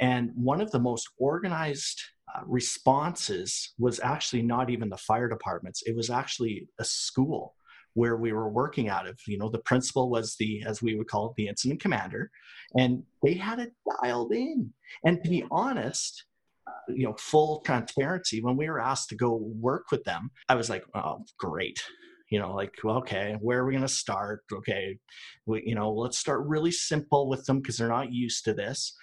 and 0.00 0.30
one 0.34 0.60
of 0.60 0.70
the 0.70 0.80
most 0.80 1.08
organized 1.18 2.00
uh, 2.34 2.40
responses 2.46 3.74
was 3.78 4.00
actually 4.00 4.42
not 4.42 4.70
even 4.70 4.88
the 4.88 4.96
fire 4.96 5.28
departments. 5.28 5.82
It 5.84 5.94
was 5.94 6.10
actually 6.10 6.68
a 6.78 6.84
school 6.84 7.54
where 7.94 8.16
we 8.16 8.32
were 8.32 8.48
working 8.48 8.88
out 8.88 9.06
of. 9.06 9.18
You 9.26 9.38
know, 9.38 9.48
the 9.48 9.58
principal 9.58 10.10
was 10.10 10.36
the, 10.36 10.62
as 10.66 10.82
we 10.82 10.96
would 10.96 11.08
call 11.08 11.30
it, 11.30 11.34
the 11.36 11.48
incident 11.48 11.80
commander, 11.80 12.30
and 12.76 13.02
they 13.22 13.34
had 13.34 13.58
it 13.58 13.72
dialed 14.02 14.32
in. 14.32 14.72
And 15.04 15.22
to 15.22 15.30
be 15.30 15.44
honest, 15.50 16.24
uh, 16.66 16.92
you 16.92 17.04
know, 17.04 17.14
full 17.18 17.60
transparency, 17.60 18.40
when 18.42 18.56
we 18.56 18.68
were 18.68 18.80
asked 18.80 19.08
to 19.10 19.16
go 19.16 19.34
work 19.34 19.86
with 19.90 20.04
them, 20.04 20.30
I 20.48 20.54
was 20.54 20.70
like, 20.70 20.84
oh, 20.94 21.24
great. 21.38 21.82
You 22.30 22.38
know, 22.38 22.54
like, 22.54 22.74
well, 22.84 22.98
okay, 22.98 23.36
where 23.40 23.58
are 23.58 23.66
we 23.66 23.72
going 23.72 23.82
to 23.82 23.88
start? 23.88 24.42
Okay, 24.52 24.98
we, 25.46 25.64
you 25.66 25.74
know, 25.74 25.92
let's 25.92 26.18
start 26.18 26.46
really 26.46 26.70
simple 26.70 27.28
with 27.28 27.44
them 27.44 27.58
because 27.58 27.76
they're 27.76 27.88
not 27.88 28.12
used 28.12 28.44
to 28.44 28.54
this. 28.54 28.94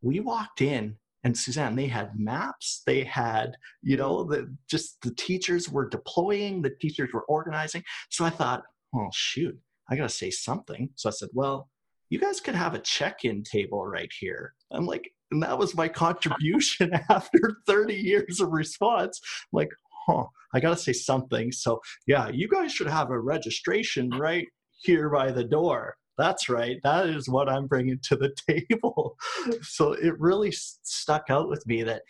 We 0.00 0.18
walked 0.18 0.62
in 0.62 0.96
and 1.24 1.36
Suzanne, 1.36 1.76
they 1.76 1.86
had 1.86 2.18
maps. 2.18 2.82
They 2.84 3.04
had, 3.04 3.56
you 3.82 3.96
know, 3.96 4.24
the 4.24 4.54
just 4.68 5.00
the 5.02 5.14
teachers 5.14 5.68
were 5.68 5.88
deploying, 5.88 6.62
the 6.62 6.70
teachers 6.80 7.10
were 7.12 7.24
organizing. 7.24 7.84
So 8.10 8.24
I 8.24 8.30
thought, 8.30 8.64
oh 8.94 9.08
shoot, 9.12 9.58
I 9.88 9.96
gotta 9.96 10.08
say 10.08 10.30
something. 10.30 10.90
So 10.96 11.08
I 11.08 11.12
said, 11.12 11.28
well, 11.32 11.68
you 12.10 12.18
guys 12.18 12.40
could 12.40 12.54
have 12.54 12.74
a 12.74 12.80
check-in 12.80 13.42
table 13.44 13.86
right 13.86 14.10
here. 14.18 14.54
I'm 14.70 14.86
like, 14.86 15.10
and 15.30 15.42
that 15.42 15.58
was 15.58 15.74
my 15.74 15.88
contribution 15.88 16.92
after 17.08 17.58
30 17.66 17.94
years 17.94 18.40
of 18.40 18.50
response. 18.50 19.20
I'm 19.24 19.56
like, 19.58 19.70
huh, 20.06 20.24
I 20.52 20.60
gotta 20.60 20.76
say 20.76 20.92
something. 20.92 21.52
So 21.52 21.80
yeah, 22.06 22.28
you 22.28 22.48
guys 22.48 22.72
should 22.72 22.88
have 22.88 23.10
a 23.10 23.20
registration 23.20 24.10
right 24.10 24.46
here 24.82 25.08
by 25.08 25.30
the 25.30 25.44
door 25.44 25.94
that's 26.18 26.48
right 26.48 26.78
that 26.82 27.08
is 27.08 27.28
what 27.28 27.48
i'm 27.48 27.66
bringing 27.66 27.98
to 28.02 28.16
the 28.16 28.32
table 28.48 29.16
so 29.62 29.92
it 29.92 30.18
really 30.18 30.52
stuck 30.52 31.24
out 31.30 31.48
with 31.48 31.66
me 31.66 31.82
that 31.82 32.02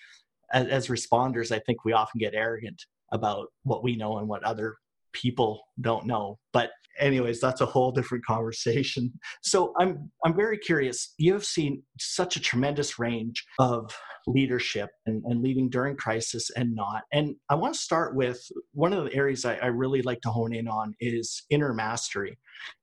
as, 0.53 0.67
as 0.69 0.87
responders, 0.89 1.55
I 1.55 1.59
think 1.59 1.85
we 1.85 1.93
often 1.93 2.19
get 2.19 2.35
arrogant 2.35 2.85
about 3.11 3.49
what 3.65 3.83
we 3.83 3.97
know 3.97 4.19
and 4.19 4.29
what 4.29 4.45
other 4.45 4.77
people 5.13 5.63
don't 5.81 6.07
know. 6.07 6.39
But 6.53 6.71
anyways, 6.99 7.41
that's 7.41 7.61
a 7.61 7.67
whole 7.67 7.93
different 7.93 8.25
conversation. 8.25 9.13
So 9.45 9.73
I'm 9.79 10.11
I'm 10.25 10.35
very 10.35 10.57
curious. 10.57 11.15
You 11.19 11.33
have 11.33 11.45
seen 11.45 11.83
such 11.99 12.37
a 12.37 12.41
tremendous 12.41 12.99
range 12.99 13.45
of 13.59 13.95
leadership 14.27 14.91
and, 15.07 15.23
and 15.25 15.43
leading 15.43 15.69
during 15.69 15.97
crisis 15.97 16.51
and 16.57 16.75
not. 16.75 17.03
And 17.13 17.37
I 17.49 17.55
want 17.55 17.75
to 17.75 17.81
start 17.81 18.15
with 18.15 18.41
one 18.73 18.93
of 18.93 19.05
the 19.05 19.15
areas 19.15 19.45
I, 19.45 19.57
I 19.57 19.67
really 19.67 20.03
like 20.03 20.21
to 20.23 20.31
hone 20.31 20.55
in 20.55 20.69
on 20.69 20.95
is 21.01 21.43
inner 21.51 21.73
mastery. 21.73 22.39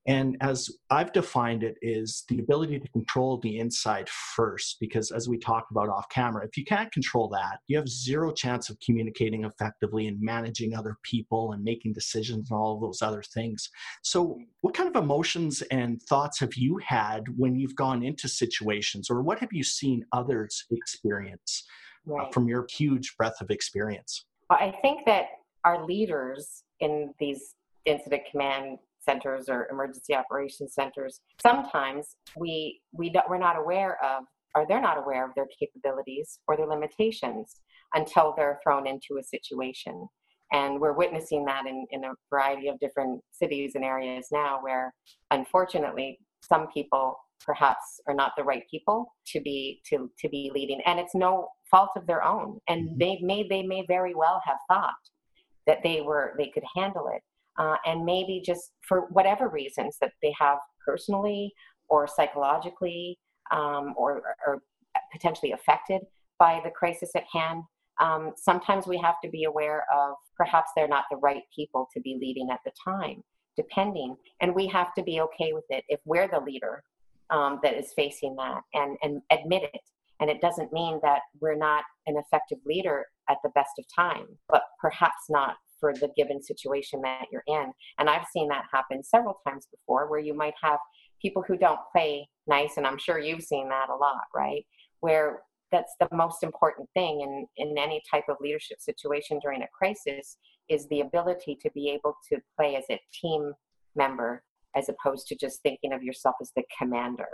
And 0.07 0.37
as 0.41 0.69
I've 0.89 1.13
defined 1.13 1.63
it, 1.63 1.75
is 1.81 2.23
the 2.27 2.39
ability 2.39 2.79
to 2.79 2.87
control 2.89 3.37
the 3.37 3.59
inside 3.59 4.09
first. 4.09 4.77
Because 4.79 5.11
as 5.11 5.29
we 5.29 5.37
talked 5.37 5.71
about 5.71 5.89
off 5.89 6.09
camera, 6.09 6.45
if 6.45 6.57
you 6.57 6.65
can't 6.65 6.91
control 6.91 7.29
that, 7.29 7.59
you 7.67 7.77
have 7.77 7.87
zero 7.87 8.31
chance 8.31 8.69
of 8.69 8.79
communicating 8.79 9.45
effectively 9.45 10.07
and 10.07 10.19
managing 10.19 10.75
other 10.75 10.97
people 11.03 11.53
and 11.53 11.63
making 11.63 11.93
decisions 11.93 12.49
and 12.49 12.57
all 12.57 12.79
those 12.79 13.01
other 13.01 13.21
things. 13.21 13.69
So, 14.03 14.39
what 14.61 14.73
kind 14.73 14.93
of 14.93 15.01
emotions 15.01 15.61
and 15.71 16.01
thoughts 16.03 16.39
have 16.39 16.55
you 16.55 16.79
had 16.85 17.23
when 17.37 17.55
you've 17.55 17.75
gone 17.75 18.03
into 18.03 18.27
situations, 18.27 19.09
or 19.09 19.21
what 19.21 19.39
have 19.39 19.49
you 19.51 19.63
seen 19.63 20.05
others 20.13 20.65
experience 20.71 21.65
uh, 22.07 22.13
right. 22.13 22.27
uh, 22.27 22.31
from 22.31 22.47
your 22.47 22.65
huge 22.69 23.15
breadth 23.17 23.41
of 23.41 23.49
experience? 23.49 24.25
Well, 24.49 24.59
I 24.59 24.71
think 24.81 25.05
that 25.05 25.25
our 25.65 25.85
leaders 25.85 26.63
in 26.79 27.13
these 27.19 27.55
incident 27.85 28.23
command 28.31 28.79
centers 28.99 29.49
or 29.49 29.67
emergency 29.71 30.13
operations 30.13 30.73
centers 30.73 31.21
sometimes 31.41 32.17
we 32.37 32.81
we 32.91 33.09
don't, 33.09 33.27
we're 33.29 33.37
not 33.37 33.57
aware 33.57 33.97
of 34.03 34.23
or 34.55 34.65
they're 34.67 34.81
not 34.81 34.97
aware 34.97 35.25
of 35.25 35.33
their 35.35 35.47
capabilities 35.59 36.39
or 36.47 36.57
their 36.57 36.67
limitations 36.67 37.55
until 37.93 38.33
they're 38.35 38.59
thrown 38.63 38.85
into 38.87 39.17
a 39.19 39.23
situation 39.23 40.07
and 40.51 40.79
we're 40.79 40.93
witnessing 40.93 41.45
that 41.45 41.65
in, 41.65 41.85
in 41.91 42.03
a 42.03 42.13
variety 42.29 42.67
of 42.67 42.79
different 42.79 43.21
cities 43.31 43.73
and 43.75 43.83
areas 43.83 44.27
now 44.31 44.59
where 44.61 44.93
unfortunately 45.31 46.19
some 46.41 46.67
people 46.73 47.17
perhaps 47.45 48.01
are 48.07 48.13
not 48.13 48.33
the 48.37 48.43
right 48.43 48.63
people 48.69 49.13
to 49.25 49.39
be 49.41 49.81
to 49.87 50.09
to 50.19 50.27
be 50.29 50.51
leading 50.53 50.81
and 50.85 50.99
it's 50.99 51.15
no 51.15 51.47
fault 51.71 51.89
of 51.95 52.05
their 52.07 52.23
own 52.23 52.59
and 52.67 52.89
mm-hmm. 52.89 52.97
they 52.97 53.19
may 53.21 53.47
they 53.47 53.63
may 53.63 53.85
very 53.87 54.13
well 54.13 54.41
have 54.45 54.57
thought 54.67 54.93
that 55.65 55.79
they 55.83 56.01
were 56.01 56.33
they 56.37 56.47
could 56.47 56.63
handle 56.75 57.09
it 57.13 57.21
uh, 57.59 57.75
and 57.85 58.05
maybe 58.05 58.41
just 58.43 58.71
for 58.87 59.01
whatever 59.11 59.49
reasons 59.49 59.97
that 60.01 60.13
they 60.23 60.33
have 60.39 60.57
personally 60.83 61.53
or 61.89 62.07
psychologically 62.07 63.19
um, 63.51 63.93
or, 63.97 64.21
or, 64.47 64.59
potentially 65.11 65.51
affected 65.53 66.01
by 66.37 66.61
the 66.63 66.69
crisis 66.69 67.09
at 67.15 67.23
hand. 67.33 67.63
Um, 67.99 68.33
sometimes 68.35 68.87
we 68.87 68.97
have 68.97 69.15
to 69.23 69.29
be 69.29 69.43
aware 69.43 69.85
of 69.93 70.15
perhaps 70.37 70.71
they're 70.75 70.87
not 70.87 71.05
the 71.11 71.17
right 71.17 71.43
people 71.55 71.87
to 71.93 72.01
be 72.01 72.17
leading 72.19 72.49
at 72.51 72.59
the 72.65 72.71
time, 72.83 73.23
depending. 73.57 74.15
And 74.41 74.55
we 74.55 74.67
have 74.67 74.93
to 74.95 75.03
be 75.03 75.21
okay 75.21 75.53
with 75.53 75.65
it 75.69 75.83
if 75.89 75.99
we're 76.05 76.27
the 76.27 76.39
leader 76.39 76.83
um, 77.29 77.59
that 77.63 77.75
is 77.75 77.93
facing 77.95 78.35
that 78.37 78.61
and, 78.73 78.97
and 79.03 79.21
admit 79.31 79.63
it. 79.63 79.81
And 80.21 80.29
it 80.29 80.41
doesn't 80.41 80.73
mean 80.73 80.99
that 81.01 81.21
we're 81.39 81.55
not 81.55 81.83
an 82.07 82.15
effective 82.17 82.57
leader 82.65 83.05
at 83.29 83.37
the 83.43 83.51
best 83.55 83.71
of 83.79 83.85
time, 83.95 84.25
but 84.49 84.63
perhaps 84.81 85.29
not 85.29 85.55
for 85.79 85.93
the 85.93 86.09
given 86.17 86.41
situation 86.43 87.01
that 87.01 87.25
you're 87.31 87.43
in. 87.47 87.71
And 87.97 88.09
I've 88.09 88.27
seen 88.33 88.49
that 88.49 88.65
happen 88.71 89.03
several 89.03 89.39
times 89.47 89.67
before 89.71 90.09
where 90.09 90.19
you 90.19 90.35
might 90.35 90.55
have 90.61 90.79
people 91.21 91.43
who 91.47 91.57
don't 91.57 91.79
play 91.91 92.27
nice, 92.47 92.77
and 92.77 92.85
I'm 92.85 92.97
sure 92.97 93.19
you've 93.19 93.43
seen 93.43 93.69
that 93.69 93.89
a 93.89 93.95
lot, 93.95 94.23
right? 94.35 94.65
Where 94.99 95.41
that's 95.71 95.93
the 95.99 96.07
most 96.11 96.43
important 96.43 96.89
thing 96.93 97.21
in, 97.21 97.47
in 97.57 97.77
any 97.77 98.01
type 98.09 98.25
of 98.29 98.37
leadership 98.41 98.79
situation 98.79 99.39
during 99.41 99.61
a 99.61 99.67
crisis 99.77 100.37
is 100.69 100.87
the 100.89 101.01
ability 101.01 101.57
to 101.61 101.69
be 101.71 101.89
able 101.89 102.15
to 102.31 102.39
play 102.57 102.75
as 102.75 102.83
a 102.89 102.99
team 103.13 103.53
member 103.95 104.43
as 104.75 104.89
opposed 104.89 105.27
to 105.27 105.35
just 105.35 105.61
thinking 105.63 105.93
of 105.93 106.03
yourself 106.03 106.35
as 106.41 106.51
the 106.55 106.63
commander 106.77 107.29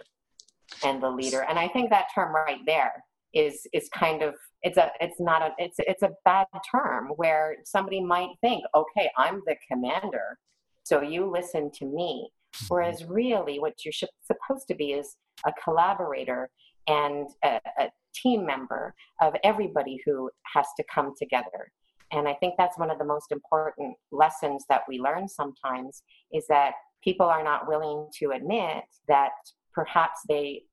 and 0.84 1.02
the 1.02 1.10
leader. 1.10 1.46
And 1.48 1.60
I 1.60 1.68
think 1.68 1.90
that 1.90 2.08
term 2.14 2.34
right 2.34 2.62
there 2.66 2.94
is 3.36 3.68
is 3.74 3.90
kind 3.90 4.24
of 4.24 4.34
it's 4.64 4.78
a 4.78 4.90
it's 5.02 5.20
not 5.20 5.42
a 5.42 5.50
it's 5.58 5.76
it's 5.80 6.02
a 6.04 6.12
bad 6.24 6.48
term 6.72 7.10
where 7.18 7.58
somebody 7.66 8.02
might 8.02 8.30
think 8.40 8.64
okay 8.74 9.10
i'm 9.18 9.42
the 9.46 9.56
commander 9.70 10.38
so 10.84 11.02
you 11.02 11.30
listen 11.30 11.70
to 11.70 11.86
me 11.86 12.30
whereas 12.70 13.04
really 13.04 13.60
what 13.60 13.74
you're 13.84 13.92
supposed 13.92 14.68
to 14.68 14.74
be 14.74 14.94
is 14.94 15.18
a 15.46 15.52
collaborator 15.62 16.50
and 16.88 17.28
a, 17.44 17.60
a 17.78 17.90
team 18.22 18.46
member 18.46 18.94
of 19.22 19.34
everybody 19.44 20.00
who 20.06 20.30
has 20.54 20.66
to 20.78 20.84
come 20.94 21.14
together 21.18 21.72
and 22.12 22.28
i 22.28 22.34
think 22.36 22.54
that's 22.58 22.78
one 22.78 22.90
of 22.90 22.98
the 22.98 23.06
most 23.06 23.32
important 23.32 23.96
lessons 24.12 24.66
that 24.70 24.82
we 24.88 25.00
learn 25.00 25.28
sometimes 25.28 26.04
is 26.34 26.46
that 26.48 26.74
people 27.04 27.26
are 27.26 27.44
not 27.44 27.68
willing 27.68 28.08
to 28.20 28.32
admit 28.32 28.84
that 29.08 29.32
perhaps 29.74 30.22
they 30.28 30.64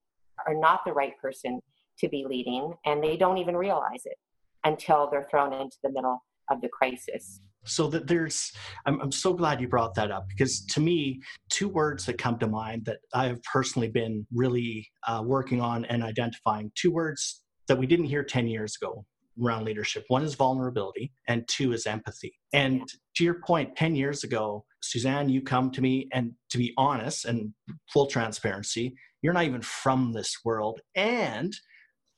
are 0.47 0.55
not 0.55 0.81
the 0.87 0.93
right 0.93 1.19
person 1.21 1.61
to 1.99 2.09
be 2.09 2.25
leading, 2.29 2.75
and 2.87 3.03
they 3.03 3.17
don't 3.17 3.39
even 3.39 3.57
realize 3.57 4.03
it 4.07 4.17
until 4.65 5.09
they're 5.11 5.27
thrown 5.31 5.53
into 5.53 5.77
the 5.83 5.91
middle 5.91 6.23
of 6.51 6.61
the 6.61 6.69
crisis. 6.69 7.41
So 7.65 7.87
that 7.89 8.07
there's, 8.07 8.53
I'm, 8.87 9.01
I'm 9.01 9.13
so 9.13 9.33
glad 9.33 9.61
you 9.61 9.69
brought 9.69 9.95
that 9.95 10.11
up 10.11 10.29
because 10.29 10.65
to 10.67 10.81
me, 10.81 11.21
two 11.49 11.69
words 11.69 12.07
that 12.07 12.19
come 12.19 12.39
to 12.39 12.49
mind 12.49 12.85
that 12.87 12.99
I've 13.15 13.43
personally 13.45 13.89
been 13.89 14.27
really 14.33 14.89
uh, 15.07 15.23
working 15.25 15.61
on 15.61 15.85
and 15.85 16.03
identifying, 16.03 16.73
two 16.75 16.91
words 16.91 17.43
that 17.69 17.79
we 17.79 17.87
didn't 17.87 18.07
hear 18.07 18.25
10 18.25 18.49
years 18.49 18.77
ago 18.81 19.05
around 19.43 19.65
leadership. 19.65 20.05
One 20.09 20.25
is 20.25 20.35
vulnerability, 20.35 21.13
and 21.29 21.47
two 21.49 21.73
is 21.73 21.87
empathy. 21.87 22.35
And 22.53 22.87
to 23.17 23.25
your 23.25 23.41
point, 23.47 23.77
10 23.77 23.95
years 23.95 24.25
ago, 24.25 24.65
Suzanne, 24.83 25.29
you 25.29 25.41
come 25.41 25.71
to 25.71 25.81
me, 25.81 26.09
and 26.13 26.33
to 26.51 26.59
be 26.59 26.75
honest 26.77 27.25
and 27.25 27.55
full 27.93 28.07
transparency, 28.07 28.95
you're 29.23 29.33
not 29.33 29.45
even 29.45 29.63
from 29.63 30.13
this 30.13 30.37
world. 30.45 30.81
And 30.97 31.55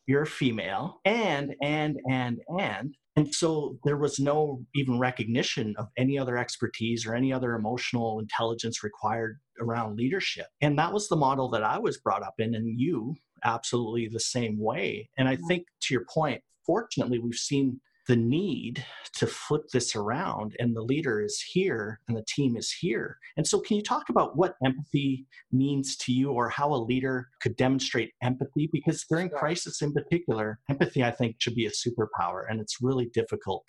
you're 0.06 0.26
female 0.26 1.00
and 1.04 1.54
and 1.62 1.98
and 2.10 2.40
and 2.58 2.94
and 3.16 3.32
so 3.32 3.78
there 3.84 3.96
was 3.96 4.18
no 4.18 4.64
even 4.74 4.98
recognition 4.98 5.74
of 5.78 5.88
any 5.96 6.18
other 6.18 6.36
expertise 6.36 7.06
or 7.06 7.14
any 7.14 7.32
other 7.32 7.54
emotional 7.54 8.18
intelligence 8.18 8.82
required 8.82 9.38
around 9.60 9.96
leadership. 9.96 10.46
And 10.60 10.78
that 10.78 10.92
was 10.92 11.08
the 11.08 11.16
model 11.16 11.48
that 11.50 11.62
i 11.62 11.78
was 11.78 11.98
brought 11.98 12.22
up 12.22 12.34
in 12.38 12.54
and 12.54 12.78
you 12.78 13.14
absolutely 13.44 14.08
the 14.08 14.20
same 14.20 14.58
way. 14.58 15.10
And 15.16 15.28
i 15.28 15.36
mm-hmm. 15.36 15.46
think 15.46 15.66
to 15.82 15.94
your 15.94 16.04
point 16.12 16.42
fortunately 16.66 17.18
we've 17.18 17.34
seen 17.34 17.80
the 18.06 18.16
need 18.16 18.84
to 19.16 19.26
flip 19.26 19.62
this 19.72 19.96
around 19.96 20.54
and 20.58 20.76
the 20.76 20.82
leader 20.82 21.22
is 21.22 21.40
here 21.40 22.00
and 22.08 22.16
the 22.16 22.24
team 22.28 22.56
is 22.56 22.70
here. 22.70 23.18
And 23.36 23.46
so 23.46 23.60
can 23.60 23.76
you 23.76 23.82
talk 23.82 24.08
about 24.08 24.36
what 24.36 24.56
empathy 24.64 25.26
means 25.52 25.96
to 25.98 26.12
you 26.12 26.30
or 26.30 26.48
how 26.48 26.72
a 26.72 26.76
leader 26.76 27.28
could 27.40 27.56
demonstrate 27.56 28.12
empathy? 28.22 28.68
Because 28.72 29.04
during 29.08 29.28
crisis 29.28 29.82
in 29.82 29.92
particular 29.92 30.58
empathy 30.68 31.02
i 31.04 31.10
think 31.10 31.36
should 31.38 31.54
be 31.54 31.66
a 31.66 31.70
superpower 31.70 32.44
and 32.48 32.60
it's 32.60 32.78
really 32.80 33.06
difficult 33.12 33.64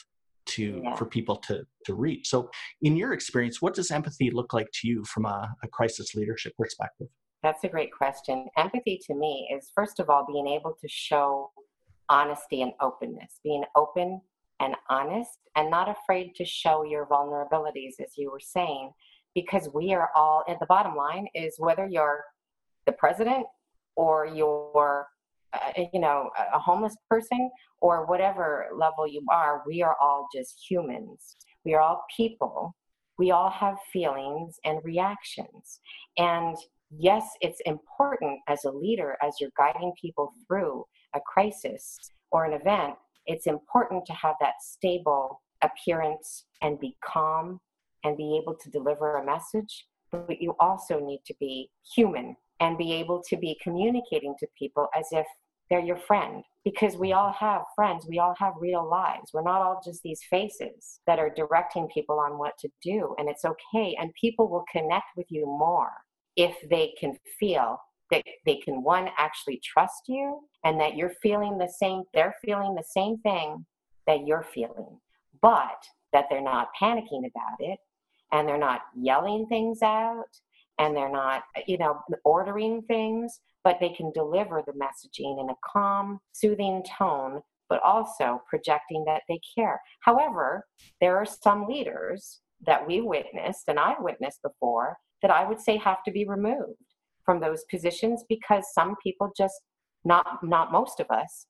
to 0.45 0.81
yeah. 0.83 0.95
for 0.95 1.05
people 1.05 1.37
to 1.37 1.63
to 1.85 1.95
reach. 1.95 2.27
So 2.27 2.49
in 2.81 2.95
your 2.95 3.13
experience 3.13 3.61
what 3.61 3.73
does 3.73 3.91
empathy 3.91 4.29
look 4.31 4.53
like 4.53 4.67
to 4.75 4.87
you 4.87 5.03
from 5.05 5.25
a, 5.25 5.49
a 5.63 5.67
crisis 5.67 6.13
leadership 6.15 6.53
perspective? 6.57 7.07
That's 7.41 7.63
a 7.63 7.67
great 7.67 7.91
question. 7.91 8.47
Empathy 8.57 8.99
to 9.07 9.15
me 9.15 9.47
is 9.55 9.71
first 9.73 9.99
of 9.99 10.09
all 10.09 10.25
being 10.27 10.47
able 10.47 10.75
to 10.81 10.87
show 10.87 11.51
honesty 12.09 12.61
and 12.61 12.73
openness, 12.81 13.39
being 13.43 13.63
open 13.75 14.21
and 14.59 14.75
honest 14.89 15.37
and 15.55 15.69
not 15.69 15.89
afraid 15.89 16.33
to 16.35 16.45
show 16.45 16.83
your 16.83 17.05
vulnerabilities, 17.07 17.99
as 17.99 18.13
you 18.17 18.31
were 18.31 18.39
saying, 18.39 18.91
because 19.33 19.69
we 19.73 19.93
are 19.93 20.09
all, 20.15 20.43
at 20.47 20.59
the 20.59 20.65
bottom 20.67 20.95
line 20.95 21.27
is 21.35 21.55
whether 21.57 21.87
you're 21.87 22.23
the 22.85 22.91
president 22.93 23.45
or 23.95 24.25
you're, 24.25 25.07
uh, 25.53 25.81
you 25.93 25.99
know, 25.99 26.29
a 26.53 26.59
homeless 26.59 26.95
person 27.09 27.49
or 27.81 28.05
whatever 28.05 28.67
level 28.75 29.07
you 29.07 29.23
are, 29.31 29.63
we 29.67 29.81
are 29.81 29.95
all 30.01 30.27
just 30.33 30.65
humans. 30.69 31.35
We 31.65 31.73
are 31.73 31.81
all 31.81 32.05
people. 32.15 32.75
We 33.17 33.31
all 33.31 33.49
have 33.49 33.77
feelings 33.91 34.57
and 34.63 34.79
reactions. 34.83 35.79
And 36.17 36.55
yes, 36.97 37.27
it's 37.41 37.61
important 37.65 38.39
as 38.47 38.63
a 38.65 38.71
leader, 38.71 39.17
as 39.23 39.35
you're 39.39 39.51
guiding 39.57 39.93
people 39.99 40.31
through 40.47 40.85
a 41.15 41.19
crisis 41.21 41.97
or 42.31 42.45
an 42.45 42.53
event, 42.53 42.95
it's 43.25 43.47
important 43.47 44.05
to 44.05 44.13
have 44.13 44.35
that 44.41 44.55
stable 44.61 45.41
appearance 45.63 46.45
and 46.61 46.79
be 46.79 46.95
calm 47.03 47.59
and 48.03 48.17
be 48.17 48.39
able 48.41 48.55
to 48.55 48.69
deliver 48.69 49.17
a 49.17 49.25
message. 49.25 49.87
But 50.11 50.41
you 50.41 50.55
also 50.59 50.99
need 50.99 51.21
to 51.25 51.33
be 51.39 51.69
human 51.95 52.35
and 52.59 52.77
be 52.77 52.93
able 52.93 53.21
to 53.29 53.37
be 53.37 53.57
communicating 53.61 54.35
to 54.39 54.47
people 54.57 54.87
as 54.95 55.07
if 55.11 55.25
they're 55.69 55.79
your 55.79 55.97
friend 55.97 56.43
because 56.63 56.95
we 56.95 57.11
all 57.11 57.31
have 57.31 57.61
friends 57.75 58.05
we 58.07 58.19
all 58.19 58.35
have 58.37 58.53
real 58.59 58.87
lives 58.87 59.31
we're 59.33 59.41
not 59.41 59.61
all 59.61 59.81
just 59.83 60.03
these 60.03 60.21
faces 60.29 60.99
that 61.07 61.19
are 61.19 61.31
directing 61.35 61.87
people 61.87 62.19
on 62.19 62.37
what 62.37 62.57
to 62.59 62.69
do 62.83 63.15
and 63.17 63.27
it's 63.27 63.45
okay 63.45 63.95
and 63.99 64.13
people 64.19 64.47
will 64.47 64.65
connect 64.71 65.05
with 65.17 65.25
you 65.29 65.45
more 65.45 65.91
if 66.35 66.55
they 66.69 66.93
can 66.99 67.17
feel 67.39 67.79
that 68.11 68.23
they 68.45 68.55
can 68.57 68.83
one 68.83 69.09
actually 69.17 69.59
trust 69.63 70.03
you 70.07 70.39
and 70.63 70.79
that 70.79 70.95
you're 70.95 71.13
feeling 71.21 71.57
the 71.57 71.71
same 71.79 72.03
they're 72.13 72.35
feeling 72.43 72.75
the 72.75 72.83
same 72.83 73.17
thing 73.19 73.65
that 74.07 74.25
you're 74.25 74.45
feeling 74.53 74.99
but 75.41 75.83
that 76.13 76.25
they're 76.29 76.41
not 76.41 76.69
panicking 76.79 77.25
about 77.25 77.59
it 77.59 77.79
and 78.31 78.47
they're 78.47 78.57
not 78.57 78.81
yelling 78.95 79.45
things 79.47 79.81
out 79.81 80.29
and 80.79 80.95
they're 80.95 81.11
not 81.11 81.43
you 81.67 81.77
know 81.77 81.99
ordering 82.23 82.81
things 82.83 83.39
but 83.63 83.77
they 83.79 83.89
can 83.89 84.11
deliver 84.11 84.63
the 84.65 84.73
messaging 84.73 85.41
in 85.41 85.49
a 85.49 85.55
calm 85.65 86.19
soothing 86.33 86.83
tone 86.97 87.41
but 87.67 87.81
also 87.81 88.43
projecting 88.47 89.03
that 89.07 89.23
they 89.27 89.39
care. 89.57 89.81
However 90.01 90.65
there 91.01 91.17
are 91.17 91.25
some 91.25 91.67
leaders 91.67 92.41
that 92.65 92.85
we 92.85 93.01
witnessed 93.01 93.63
and 93.67 93.79
i've 93.79 94.01
witnessed 94.01 94.41
before 94.41 94.97
that 95.21 95.31
i 95.31 95.47
would 95.47 95.59
say 95.59 95.77
have 95.77 96.03
to 96.03 96.11
be 96.11 96.25
removed 96.25 96.79
from 97.25 97.39
those 97.39 97.63
positions 97.69 98.23
because 98.29 98.65
some 98.73 98.95
people 99.03 99.31
just 99.35 99.59
not 100.03 100.39
not 100.43 100.71
most 100.71 100.99
of 100.99 101.09
us 101.09 101.47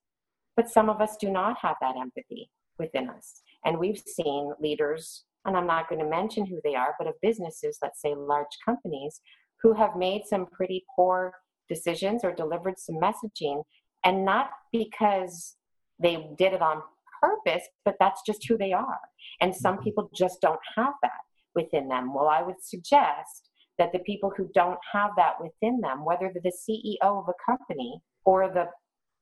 but 0.56 0.70
some 0.70 0.90
of 0.90 1.02
us 1.02 1.18
do 1.18 1.30
not 1.30 1.58
have 1.62 1.76
that 1.82 1.98
empathy 1.98 2.50
within 2.80 3.10
us. 3.10 3.42
And 3.66 3.78
we've 3.78 4.02
seen 4.08 4.54
leaders 4.60 5.26
and 5.46 5.56
i'm 5.56 5.68
not 5.68 5.88
going 5.88 6.00
to 6.00 6.10
mention 6.10 6.46
who 6.46 6.60
they 6.64 6.76
are 6.76 6.96
but 6.98 7.08
of 7.08 7.14
businesses 7.22 7.78
let's 7.82 8.02
say 8.02 8.14
large 8.16 8.58
companies 8.64 9.22
who 9.62 9.74
have 9.74 9.96
made 9.96 10.24
some 10.26 10.46
pretty 10.48 10.84
poor 10.96 11.32
decisions 11.70 12.24
or 12.24 12.34
delivered 12.34 12.78
some 12.78 12.96
messaging 12.96 13.64
and 14.04 14.26
not 14.26 14.50
because 14.72 15.56
they 16.00 16.30
did 16.38 16.54
it 16.54 16.62
on 16.62 16.82
purpose 17.22 17.64
but 17.84 17.96
that's 18.00 18.22
just 18.26 18.46
who 18.48 18.58
they 18.58 18.74
are. 18.74 19.00
And 19.42 19.56
some 19.56 19.76
mm-hmm. 19.76 19.84
people 19.84 20.10
just 20.16 20.42
don't 20.42 20.60
have 20.76 20.94
that 21.02 21.24
within 21.56 21.88
them. 21.88 22.14
Well 22.14 22.28
i 22.28 22.42
would 22.42 22.62
suggest 22.62 23.44
that 23.78 23.92
the 23.92 24.00
people 24.00 24.32
who 24.36 24.50
don't 24.54 24.80
have 24.92 25.12
that 25.18 25.34
within 25.42 25.82
them, 25.82 26.06
whether 26.06 26.32
they're 26.34 26.42
the 26.44 26.52
CEO 26.52 26.98
of 27.02 27.26
a 27.28 27.52
company 27.52 28.00
or 28.26 28.50
the 28.50 28.68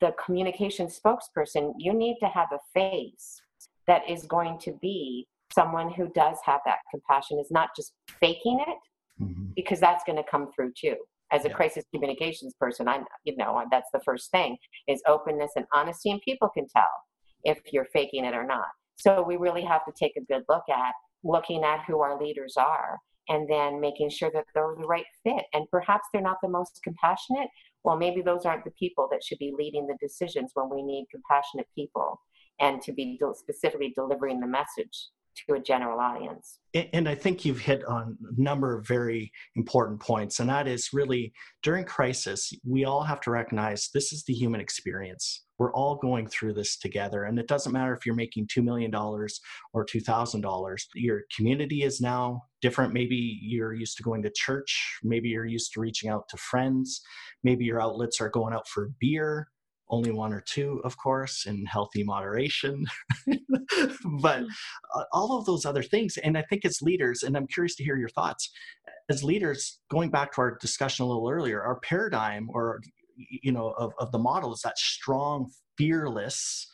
the 0.01 0.13
communication 0.23 0.87
spokesperson, 0.87 1.73
you 1.77 1.93
need 1.93 2.17
to 2.19 2.27
have 2.27 2.49
a 2.51 2.59
face 2.73 3.41
that 3.87 4.01
is 4.09 4.23
going 4.23 4.57
to 4.59 4.73
be 4.81 5.25
someone 5.55 5.89
who 5.91 6.09
does 6.13 6.37
have 6.43 6.59
that 6.65 6.79
compassion, 6.91 7.39
is 7.39 7.51
not 7.51 7.69
just 7.75 7.93
faking 8.19 8.59
it, 8.67 9.23
mm-hmm. 9.23 9.45
because 9.55 9.79
that's 9.79 10.03
going 10.03 10.17
to 10.17 10.29
come 10.29 10.49
through 10.53 10.73
too. 10.77 10.95
As 11.31 11.45
a 11.45 11.47
yeah. 11.47 11.53
crisis 11.53 11.85
communications 11.93 12.53
person, 12.59 12.87
I'm 12.87 13.05
you 13.23 13.35
know 13.37 13.63
that's 13.71 13.89
the 13.93 14.01
first 14.05 14.29
thing 14.31 14.57
is 14.87 15.01
openness 15.07 15.51
and 15.55 15.65
honesty, 15.73 16.11
and 16.11 16.21
people 16.21 16.49
can 16.49 16.67
tell 16.67 16.91
if 17.43 17.59
you're 17.71 17.87
faking 17.93 18.25
it 18.25 18.35
or 18.35 18.45
not. 18.45 18.67
So 18.95 19.23
we 19.23 19.37
really 19.37 19.63
have 19.63 19.85
to 19.85 19.93
take 19.97 20.15
a 20.17 20.21
good 20.31 20.43
look 20.49 20.63
at 20.69 20.93
looking 21.23 21.63
at 21.63 21.83
who 21.87 22.01
our 22.01 22.21
leaders 22.21 22.55
are 22.57 22.97
and 23.29 23.49
then 23.49 23.79
making 23.79 24.09
sure 24.09 24.31
that 24.33 24.45
they're 24.53 24.75
the 24.77 24.87
right 24.87 25.05
fit. 25.23 25.45
And 25.53 25.69
perhaps 25.71 26.07
they're 26.11 26.21
not 26.21 26.37
the 26.41 26.49
most 26.49 26.79
compassionate. 26.83 27.49
Well, 27.83 27.97
maybe 27.97 28.21
those 28.21 28.45
aren't 28.45 28.65
the 28.65 28.71
people 28.71 29.07
that 29.11 29.23
should 29.23 29.39
be 29.39 29.53
leading 29.57 29.87
the 29.87 29.97
decisions 29.99 30.51
when 30.53 30.69
we 30.69 30.83
need 30.83 31.07
compassionate 31.11 31.67
people 31.75 32.19
and 32.59 32.81
to 32.81 32.93
be 32.93 33.19
specifically 33.33 33.93
delivering 33.95 34.39
the 34.39 34.47
message 34.47 35.09
to 35.47 35.55
a 35.55 35.59
general 35.59 35.99
audience. 35.99 36.59
And 36.93 37.07
I 37.07 37.15
think 37.15 37.45
you've 37.45 37.59
hit 37.59 37.83
on 37.85 38.17
a 38.37 38.41
number 38.41 38.77
of 38.77 38.87
very 38.87 39.31
important 39.55 39.99
points. 39.99 40.39
And 40.39 40.49
that 40.49 40.67
is 40.67 40.89
really 40.91 41.33
during 41.61 41.85
crisis, 41.85 42.51
we 42.67 42.85
all 42.85 43.03
have 43.03 43.21
to 43.21 43.31
recognize 43.31 43.89
this 43.93 44.11
is 44.11 44.23
the 44.23 44.33
human 44.33 44.59
experience. 44.59 45.45
We're 45.59 45.73
all 45.73 45.97
going 45.97 46.27
through 46.27 46.53
this 46.53 46.77
together. 46.77 47.25
And 47.25 47.37
it 47.37 47.47
doesn't 47.47 47.71
matter 47.71 47.93
if 47.93 48.05
you're 48.05 48.15
making 48.15 48.47
$2 48.47 48.63
million 48.63 48.93
or 48.95 49.27
$2,000. 49.85 50.77
Your 50.95 51.21
community 51.35 51.83
is 51.83 52.01
now 52.01 52.41
different. 52.61 52.91
Maybe 52.91 53.39
you're 53.41 53.73
used 53.73 53.97
to 53.97 54.03
going 54.03 54.23
to 54.23 54.31
church. 54.35 54.97
Maybe 55.03 55.29
you're 55.29 55.45
used 55.45 55.73
to 55.73 55.79
reaching 55.79 56.09
out 56.09 56.27
to 56.29 56.37
friends. 56.37 57.01
Maybe 57.43 57.65
your 57.65 57.81
outlets 57.81 58.19
are 58.19 58.29
going 58.29 58.53
out 58.53 58.67
for 58.67 58.89
beer 58.99 59.47
only 59.89 60.11
one 60.11 60.33
or 60.33 60.41
two, 60.41 60.81
of 60.83 60.97
course, 60.97 61.45
in 61.45 61.65
healthy 61.65 62.03
moderation, 62.03 62.85
but 63.27 64.41
mm. 64.41 64.47
uh, 64.95 65.03
all 65.11 65.37
of 65.37 65.45
those 65.45 65.65
other 65.65 65.83
things. 65.83 66.17
And 66.17 66.37
I 66.37 66.41
think 66.43 66.65
as 66.65 66.81
leaders, 66.81 67.23
and 67.23 67.35
I'm 67.35 67.47
curious 67.47 67.75
to 67.75 67.83
hear 67.83 67.97
your 67.97 68.09
thoughts, 68.09 68.51
as 69.09 69.23
leaders, 69.23 69.79
going 69.91 70.09
back 70.09 70.33
to 70.33 70.41
our 70.41 70.57
discussion 70.59 71.03
a 71.03 71.07
little 71.07 71.29
earlier, 71.29 71.61
our 71.61 71.79
paradigm 71.81 72.49
or 72.51 72.81
you 73.15 73.51
know 73.51 73.71
of, 73.77 73.91
of 73.99 74.11
the 74.11 74.19
model 74.19 74.53
is 74.53 74.61
that 74.61 74.77
strong, 74.77 75.51
fearless 75.77 76.67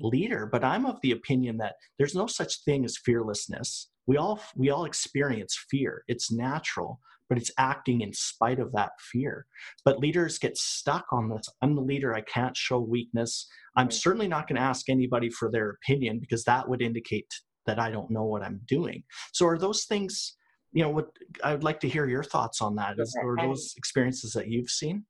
leader. 0.00 0.48
But 0.50 0.64
I'm 0.64 0.86
of 0.86 0.98
the 1.02 1.12
opinion 1.12 1.58
that 1.58 1.74
there's 1.98 2.14
no 2.14 2.26
such 2.26 2.64
thing 2.64 2.84
as 2.84 2.96
fearlessness. 2.96 3.90
We 4.06 4.16
all 4.16 4.40
we 4.56 4.70
all 4.70 4.84
experience 4.84 5.56
fear. 5.70 6.02
It's 6.08 6.32
natural 6.32 7.00
but 7.28 7.38
it's 7.38 7.50
acting 7.58 8.00
in 8.00 8.12
spite 8.12 8.60
of 8.60 8.72
that 8.72 8.90
fear. 8.98 9.46
But 9.84 9.98
leaders 9.98 10.38
get 10.38 10.56
stuck 10.56 11.06
on 11.12 11.28
this. 11.28 11.46
I'm 11.62 11.74
the 11.74 11.82
leader. 11.82 12.14
I 12.14 12.20
can't 12.20 12.56
show 12.56 12.78
weakness. 12.78 13.46
I'm 13.76 13.90
certainly 13.90 14.28
not 14.28 14.46
going 14.46 14.56
to 14.56 14.62
ask 14.62 14.88
anybody 14.88 15.30
for 15.30 15.50
their 15.50 15.70
opinion 15.70 16.18
because 16.18 16.44
that 16.44 16.68
would 16.68 16.82
indicate 16.82 17.28
that 17.66 17.78
I 17.78 17.90
don't 17.90 18.10
know 18.10 18.24
what 18.24 18.42
I'm 18.42 18.60
doing. 18.66 19.02
So 19.32 19.46
are 19.46 19.58
those 19.58 19.84
things, 19.84 20.36
you 20.72 20.82
know, 20.82 20.90
what 20.90 21.08
I'd 21.42 21.64
like 21.64 21.80
to 21.80 21.88
hear 21.88 22.06
your 22.06 22.24
thoughts 22.24 22.60
on 22.60 22.76
that. 22.76 22.98
Is, 22.98 23.16
or 23.22 23.36
those 23.40 23.74
experiences 23.76 24.32
that 24.32 24.48
you've 24.48 24.70
seen? 24.70 25.04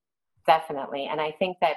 Definitely. 0.47 1.09
And 1.11 1.21
I 1.21 1.33
think 1.33 1.57
that 1.61 1.77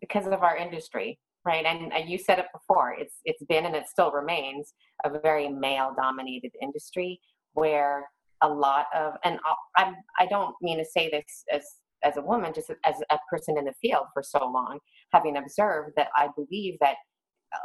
because 0.00 0.26
of 0.26 0.42
our 0.42 0.56
industry, 0.56 1.18
right 1.44 1.64
and, 1.64 1.92
and 1.92 2.08
you 2.10 2.18
said 2.18 2.38
it 2.38 2.46
before 2.52 2.94
it's 2.98 3.16
it's 3.24 3.42
been 3.44 3.64
and 3.64 3.74
it 3.74 3.88
still 3.88 4.12
remains 4.12 4.74
a 5.04 5.20
very 5.20 5.48
male 5.48 5.92
dominated 5.96 6.52
industry 6.60 7.18
where 7.54 8.04
a 8.42 8.48
lot 8.48 8.86
of, 8.94 9.14
and 9.24 9.38
I, 9.76 9.92
I 10.18 10.26
don't 10.26 10.54
mean 10.62 10.78
to 10.78 10.84
say 10.84 11.10
this 11.10 11.44
as 11.52 11.64
as 12.02 12.16
a 12.16 12.22
woman, 12.22 12.52
just 12.54 12.70
as 12.86 12.94
a 13.10 13.18
person 13.28 13.58
in 13.58 13.66
the 13.66 13.74
field 13.82 14.06
for 14.14 14.22
so 14.22 14.50
long, 14.50 14.78
having 15.12 15.36
observed 15.36 15.92
that 15.96 16.08
I 16.16 16.28
believe 16.34 16.78
that 16.80 16.96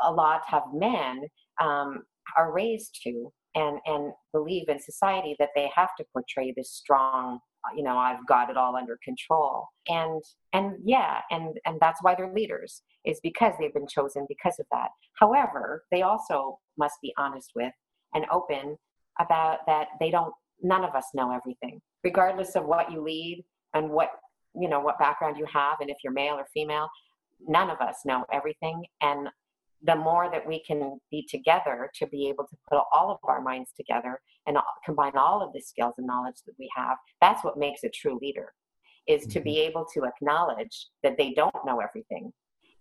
a 0.03 0.11
lot 0.11 0.41
of 0.51 0.63
men 0.73 1.21
um, 1.61 2.03
are 2.35 2.51
raised 2.51 2.99
to 3.03 3.31
and 3.55 3.79
and 3.85 4.11
believe 4.33 4.67
in 4.67 4.79
society 4.79 5.35
that 5.39 5.49
they 5.55 5.69
have 5.73 5.95
to 5.97 6.05
portray 6.13 6.53
this 6.55 6.71
strong 6.71 7.39
you 7.75 7.83
know 7.83 7.97
i've 7.97 8.25
got 8.27 8.49
it 8.49 8.57
all 8.57 8.75
under 8.75 8.99
control. 9.03 9.67
And 9.87 10.21
and 10.53 10.75
yeah 10.83 11.21
and 11.31 11.57
and 11.65 11.77
that's 11.79 12.03
why 12.03 12.15
they're 12.15 12.33
leaders 12.33 12.81
is 13.05 13.19
because 13.23 13.53
they've 13.59 13.73
been 13.73 13.87
chosen 13.87 14.25
because 14.27 14.59
of 14.59 14.65
that. 14.71 14.89
However 15.19 15.85
they 15.91 16.01
also 16.01 16.59
must 16.77 16.95
be 17.01 17.13
honest 17.17 17.51
with 17.55 17.73
and 18.13 18.25
open 18.31 18.77
about 19.19 19.59
that 19.67 19.87
they 19.99 20.11
don't 20.11 20.33
none 20.61 20.83
of 20.83 20.95
us 20.95 21.05
know 21.13 21.31
everything 21.31 21.81
regardless 22.03 22.55
of 22.55 22.65
what 22.65 22.91
you 22.91 23.01
lead 23.01 23.43
and 23.73 23.89
what 23.89 24.11
you 24.59 24.69
know 24.69 24.79
what 24.79 24.99
background 24.99 25.37
you 25.37 25.45
have 25.51 25.77
and 25.81 25.89
if 25.89 25.97
you're 26.03 26.13
male 26.13 26.35
or 26.35 26.45
female 26.53 26.87
none 27.47 27.69
of 27.69 27.79
us 27.79 27.97
know 28.05 28.23
everything 28.31 28.83
and 29.01 29.27
the 29.83 29.95
more 29.95 30.29
that 30.31 30.47
we 30.47 30.63
can 30.63 30.97
be 31.11 31.27
together 31.29 31.91
to 31.93 32.07
be 32.07 32.27
able 32.27 32.45
to 32.45 32.55
put 32.69 32.81
all 32.93 33.11
of 33.11 33.17
our 33.23 33.41
minds 33.41 33.71
together 33.75 34.19
and 34.47 34.57
combine 34.83 35.15
all 35.17 35.43
of 35.43 35.53
the 35.53 35.61
skills 35.61 35.93
and 35.97 36.07
knowledge 36.07 36.37
that 36.45 36.55
we 36.57 36.69
have 36.75 36.97
that's 37.21 37.43
what 37.43 37.57
makes 37.57 37.83
a 37.83 37.89
true 37.89 38.17
leader 38.21 38.53
is 39.07 39.21
mm-hmm. 39.21 39.31
to 39.31 39.39
be 39.41 39.55
mm-hmm. 39.55 39.69
able 39.69 39.85
to 39.93 40.05
acknowledge 40.05 40.87
that 41.03 41.17
they 41.17 41.33
don't 41.33 41.65
know 41.65 41.79
everything 41.79 42.31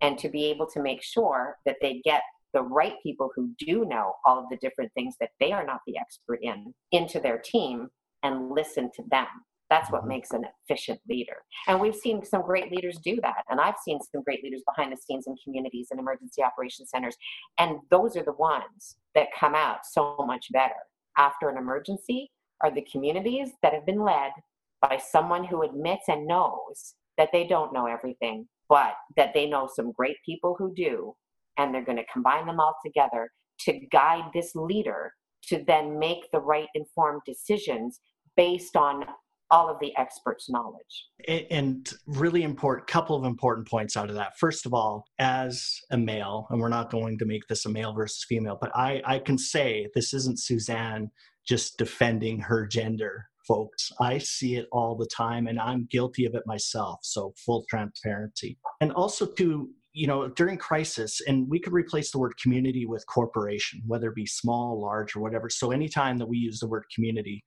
and 0.01 0.19
to 0.19 0.29
be 0.29 0.45
able 0.45 0.67
to 0.67 0.83
make 0.83 1.03
sure 1.03 1.57
that 1.65 1.77
they 1.81 2.01
get 2.05 2.23
the 2.55 2.63
right 2.63 2.95
people 3.03 3.31
who 3.35 3.53
do 3.59 3.85
know 3.85 4.15
all 4.25 4.39
of 4.39 4.47
the 4.51 4.57
different 4.57 4.93
things 4.95 5.17
that 5.21 5.31
they 5.41 5.53
are 5.53 5.67
not 5.67 5.81
the 5.87 5.99
expert 5.99 6.39
in 6.43 6.73
into 6.93 7.21
their 7.21 7.39
team 7.39 7.89
and 8.23 8.51
listen 8.51 8.91
to 8.95 9.03
them. 9.11 9.27
That's 9.71 9.91
what 9.91 10.03
mm-hmm. 10.03 10.11
makes 10.11 10.31
an 10.31 10.45
efficient 10.69 11.01
leader. 11.09 11.37
And 11.67 11.81
we've 11.81 11.95
seen 11.95 12.25
some 12.25 12.43
great 12.43 12.71
leaders 12.71 12.99
do 13.03 13.19
that. 13.23 13.45
And 13.51 13.61
I've 13.61 13.79
seen 13.85 13.99
some 14.13 14.23
great 14.23 14.43
leaders 14.43 14.63
behind 14.67 14.93
the 14.93 14.97
scenes 14.97 15.27
in 15.27 15.35
communities 15.43 15.89
and 15.91 15.99
emergency 15.99 16.43
operation 16.43 16.87
centers. 16.87 17.17
And 17.59 17.79
those 17.91 18.17
are 18.17 18.23
the 18.23 18.33
ones 18.33 18.97
that 19.15 19.29
come 19.39 19.55
out 19.55 19.79
so 19.91 20.17
much 20.27 20.47
better 20.53 20.75
after 21.19 21.49
an 21.49 21.57
emergency 21.57 22.31
are 22.61 22.71
the 22.71 22.87
communities 22.91 23.51
that 23.63 23.73
have 23.73 23.87
been 23.87 24.03
led 24.03 24.33
by 24.81 24.99
someone 24.99 25.45
who 25.45 25.63
admits 25.63 26.09
and 26.09 26.27
knows 26.27 26.95
that 27.17 27.31
they 27.33 27.47
don't 27.47 27.73
know 27.73 27.87
everything, 27.87 28.47
but 28.69 28.95
that 29.17 29.33
they 29.35 29.47
know 29.47 29.69
some 29.73 29.93
great 29.93 30.17
people 30.25 30.57
who 30.59 30.75
do 30.75 31.15
and 31.59 31.75
they're 31.75 31.85
going 31.85 31.99
to 31.99 32.13
combine 32.13 32.47
them 32.47 32.61
all 32.61 32.75
together 32.85 33.31
to 33.61 33.81
guide 33.91 34.31
this 34.33 34.55
leader 34.55 35.13
to 35.49 35.63
then 35.67 35.99
make 35.99 36.31
the 36.33 36.41
right 36.41 36.69
informed 36.75 37.21
decisions 37.27 38.01
based 38.37 38.77
on 38.77 39.05
all 39.51 39.69
of 39.69 39.79
the 39.79 39.97
experts 39.97 40.49
knowledge. 40.49 41.09
And 41.51 41.89
really 42.07 42.43
important 42.43 42.89
couple 42.89 43.15
of 43.17 43.25
important 43.25 43.69
points 43.69 43.97
out 43.97 44.09
of 44.09 44.17
that. 44.17 44.39
First 44.39 44.67
of 44.67 44.75
all 44.75 45.05
as 45.19 45.79
a 45.91 45.99
male 45.99 46.47
and 46.51 46.61
we're 46.61 46.69
not 46.69 46.91
going 46.91 47.19
to 47.19 47.25
make 47.25 47.47
this 47.49 47.67
a 47.67 47.69
male 47.69 47.93
versus 47.93 48.25
female 48.29 48.59
but 48.61 48.71
i 48.75 49.01
i 49.05 49.19
can 49.19 49.39
say 49.39 49.89
this 49.95 50.13
isn't 50.15 50.39
suzanne 50.39 51.11
just 51.47 51.77
defending 51.77 52.41
her 52.41 52.67
gender 52.67 53.27
folks. 53.47 53.93
I 54.01 54.19
see 54.19 54.57
it 54.57 54.67
all 54.73 54.97
the 54.97 55.07
time 55.07 55.47
and 55.47 55.61
i'm 55.61 55.87
guilty 55.91 56.25
of 56.25 56.35
it 56.35 56.43
myself 56.47 57.01
so 57.03 57.35
full 57.45 57.65
transparency. 57.69 58.59
And 58.81 58.93
also 58.93 59.27
to 59.27 59.69
you 59.95 60.09
know, 60.09 60.29
during 60.29 60.59
crisis, 60.59 61.21
and 61.27 61.49
we 61.49 61.61
could 61.61 61.73
replace 61.73 62.11
the 62.11 62.19
word 62.19 62.37
community 62.37 62.85
with 62.85 63.07
corporation, 63.07 63.81
whether 63.87 64.09
it 64.09 64.17
be 64.17 64.27
small, 64.27 64.81
large, 64.81 65.15
or 65.15 65.21
whatever. 65.21 65.49
So 65.49 65.71
anytime 65.71 66.19
that 66.19 66.27
we 66.27 66.37
use 66.37 66.59
the 66.59 66.67
word 66.67 66.85
community, 66.93 67.45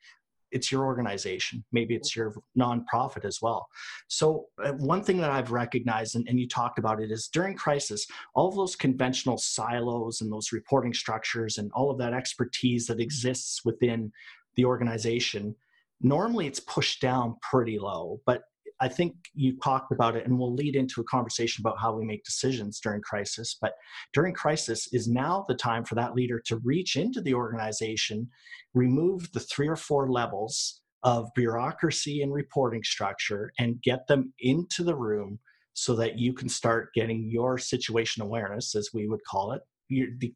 it's 0.52 0.72
your 0.72 0.86
organization 0.86 1.64
maybe 1.72 1.96
it's 1.96 2.16
your 2.16 2.34
nonprofit 2.58 3.26
as 3.26 3.40
well 3.42 3.68
so 4.08 4.46
uh, 4.64 4.72
one 4.74 5.04
thing 5.04 5.18
that 5.18 5.32
i've 5.32 5.52
recognized 5.52 6.16
and, 6.16 6.28
and 6.28 6.40
you 6.40 6.48
talked 6.48 6.80
about 6.80 7.02
it 7.02 7.12
is 7.12 7.28
during 7.28 7.56
crisis 7.56 8.08
all 8.34 8.48
of 8.48 8.56
those 8.56 8.76
conventional 8.76 9.38
silos 9.38 10.22
and 10.22 10.32
those 10.32 10.52
reporting 10.52 10.94
structures 10.94 11.58
and 11.58 11.72
all 11.74 11.92
of 11.92 11.98
that 11.98 12.14
expertise 12.14 12.88
that 12.88 13.00
exists 13.00 13.66
within 13.66 14.12
the 14.56 14.66
organization 14.66 15.54
normally 16.02 16.48
it's 16.48 16.60
pushed 16.62 17.02
down 17.02 17.36
pretty 17.42 17.78
low 17.78 18.22
but 18.26 18.44
I 18.80 18.88
think 18.88 19.16
you 19.34 19.58
talked 19.64 19.92
about 19.92 20.16
it, 20.16 20.26
and 20.26 20.38
we'll 20.38 20.54
lead 20.54 20.76
into 20.76 21.02
a 21.02 21.06
conversation 21.06 21.62
about 21.62 21.80
how 21.80 21.96
we 21.96 22.06
make 22.06 22.24
decisions 22.24 22.80
during 22.80 23.02
crisis. 23.02 23.58
But 23.60 23.74
during 24.14 24.34
crisis 24.34 24.88
is 24.94 25.08
now 25.08 25.46
the 25.48 25.56
time 25.56 25.84
for 25.84 25.96
that 25.96 26.14
leader 26.14 26.42
to 26.46 26.62
reach 26.64 26.96
into 26.96 27.22
the 27.22 27.34
organization, 27.34 28.30
remove 28.74 29.32
the 29.32 29.40
three 29.40 29.68
or 29.68 29.76
four 29.76 30.12
levels 30.12 30.82
of 31.04 31.30
bureaucracy 31.36 32.22
and 32.22 32.34
reporting 32.34 32.84
structure, 32.84 33.52
and 33.58 33.82
get 33.82 34.08
them 34.08 34.34
into 34.40 34.84
the 34.84 34.96
room 34.96 35.40
so 35.74 35.96
that 35.96 36.18
you 36.18 36.34
can 36.34 36.50
start 36.50 36.94
getting 36.94 37.30
your 37.30 37.58
situation 37.58 38.24
awareness, 38.24 38.76
as 38.76 38.90
we 38.94 39.08
would 39.08 39.24
call 39.30 39.54
it, 39.54 39.62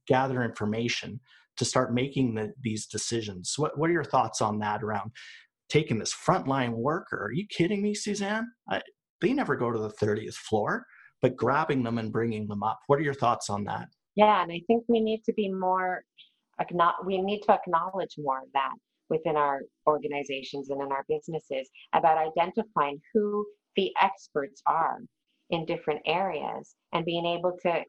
gather 0.07 0.43
information 0.43 1.19
to 1.57 1.65
start 1.65 1.93
making 1.93 2.35
the, 2.35 2.53
these 2.61 2.85
decisions. 2.85 3.55
What, 3.57 3.77
what 3.77 3.89
are 3.89 3.93
your 3.93 4.03
thoughts 4.03 4.41
on 4.41 4.59
that 4.59 4.83
around 4.83 5.11
taking 5.71 5.97
this 5.97 6.13
frontline 6.13 6.73
worker. 6.73 7.25
Are 7.25 7.31
you 7.31 7.47
kidding 7.47 7.81
me, 7.81 7.93
Suzanne? 7.93 8.51
I, 8.69 8.81
they 9.21 9.33
never 9.33 9.55
go 9.55 9.71
to 9.71 9.79
the 9.79 9.89
30th 9.89 10.35
floor, 10.35 10.85
but 11.21 11.37
grabbing 11.37 11.83
them 11.83 11.97
and 11.97 12.11
bringing 12.11 12.47
them 12.47 12.61
up. 12.61 12.79
What 12.87 12.99
are 12.99 13.03
your 13.03 13.13
thoughts 13.13 13.49
on 13.49 13.63
that? 13.65 13.87
Yeah, 14.15 14.43
and 14.43 14.51
I 14.51 14.61
think 14.67 14.83
we 14.89 14.99
need 14.99 15.23
to 15.25 15.33
be 15.33 15.49
more, 15.49 16.03
we 17.05 17.21
need 17.21 17.41
to 17.43 17.53
acknowledge 17.53 18.15
more 18.17 18.39
of 18.39 18.49
that 18.53 18.73
within 19.09 19.37
our 19.37 19.61
organizations 19.87 20.69
and 20.69 20.81
in 20.81 20.91
our 20.91 21.05
businesses 21.07 21.69
about 21.93 22.17
identifying 22.17 22.99
who 23.13 23.45
the 23.77 23.91
experts 24.01 24.61
are 24.67 24.99
in 25.51 25.65
different 25.65 26.01
areas 26.05 26.75
and 26.93 27.05
being 27.05 27.25
able 27.25 27.57
to 27.61 27.81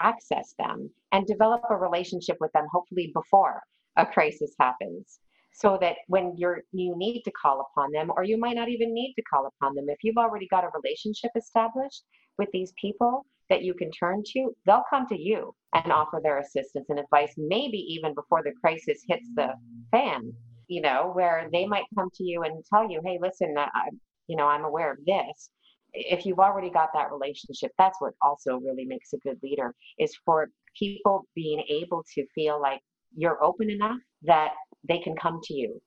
access 0.00 0.54
them 0.58 0.90
and 1.12 1.26
develop 1.26 1.62
a 1.70 1.76
relationship 1.76 2.36
with 2.40 2.50
them, 2.52 2.66
hopefully 2.72 3.12
before 3.14 3.60
a 3.96 4.06
crisis 4.06 4.54
happens 4.58 5.20
so 5.52 5.78
that 5.80 5.96
when 6.06 6.34
you're 6.36 6.62
you 6.72 6.96
need 6.96 7.22
to 7.22 7.30
call 7.32 7.60
upon 7.60 7.92
them 7.92 8.10
or 8.16 8.24
you 8.24 8.38
might 8.38 8.56
not 8.56 8.68
even 8.68 8.94
need 8.94 9.14
to 9.14 9.22
call 9.22 9.46
upon 9.46 9.74
them. 9.74 9.86
If 9.88 9.98
you've 10.02 10.16
already 10.16 10.46
got 10.48 10.64
a 10.64 10.70
relationship 10.74 11.30
established 11.36 12.04
with 12.38 12.48
these 12.52 12.72
people 12.80 13.26
that 13.50 13.62
you 13.62 13.74
can 13.74 13.90
turn 13.90 14.22
to 14.24 14.54
they'll 14.64 14.84
come 14.88 15.06
to 15.08 15.20
you 15.20 15.54
and 15.74 15.92
offer 15.92 16.20
their 16.22 16.38
assistance 16.38 16.86
and 16.88 16.98
advice 16.98 17.34
maybe 17.36 17.76
even 17.76 18.14
before 18.14 18.42
the 18.42 18.52
crisis 18.60 19.04
hits 19.06 19.28
the 19.34 19.48
fan 19.90 20.32
you 20.68 20.80
know 20.80 21.10
where 21.12 21.48
they 21.52 21.66
might 21.66 21.84
come 21.94 22.08
to 22.14 22.24
you 22.24 22.44
and 22.44 22.64
tell 22.72 22.88
you 22.88 23.00
hey 23.04 23.18
listen 23.20 23.54
I, 23.58 23.90
you 24.28 24.36
know 24.36 24.46
i'm 24.46 24.64
aware 24.64 24.92
of 24.92 24.98
this. 25.04 25.50
If 25.92 26.24
you've 26.24 26.38
already 26.38 26.70
got 26.70 26.90
that 26.94 27.10
relationship 27.10 27.72
that's 27.76 28.00
what 28.00 28.14
also 28.22 28.58
really 28.58 28.86
makes 28.86 29.12
a 29.12 29.18
good 29.18 29.38
leader 29.42 29.74
is 29.98 30.14
for 30.24 30.48
people 30.78 31.26
being 31.34 31.62
able 31.68 32.04
to 32.14 32.24
feel 32.34 32.60
like 32.60 32.80
you're 33.16 33.42
open 33.42 33.68
enough 33.70 33.98
that 34.22 34.52
they 34.88 34.98
can 34.98 35.14
come 35.16 35.40
to 35.44 35.54
you 35.54 35.80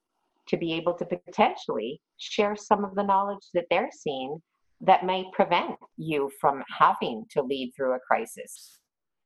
to 0.47 0.58
be 0.58 0.73
able 0.73 0.93
to 0.93 1.06
potentially 1.06 2.01
share 2.17 2.56
some 2.56 2.84
of 2.84 2.95
the 2.95 3.03
knowledge 3.03 3.47
that 3.53 3.65
they're 3.69 3.89
seeing 3.91 4.41
that 4.82 5.06
may 5.06 5.23
prevent 5.32 5.75
you 5.97 6.29
from 6.41 6.62
having 6.77 7.23
to 7.32 7.41
lead 7.41 7.71
through 7.75 7.93
a 7.93 7.99
crisis 7.99 8.79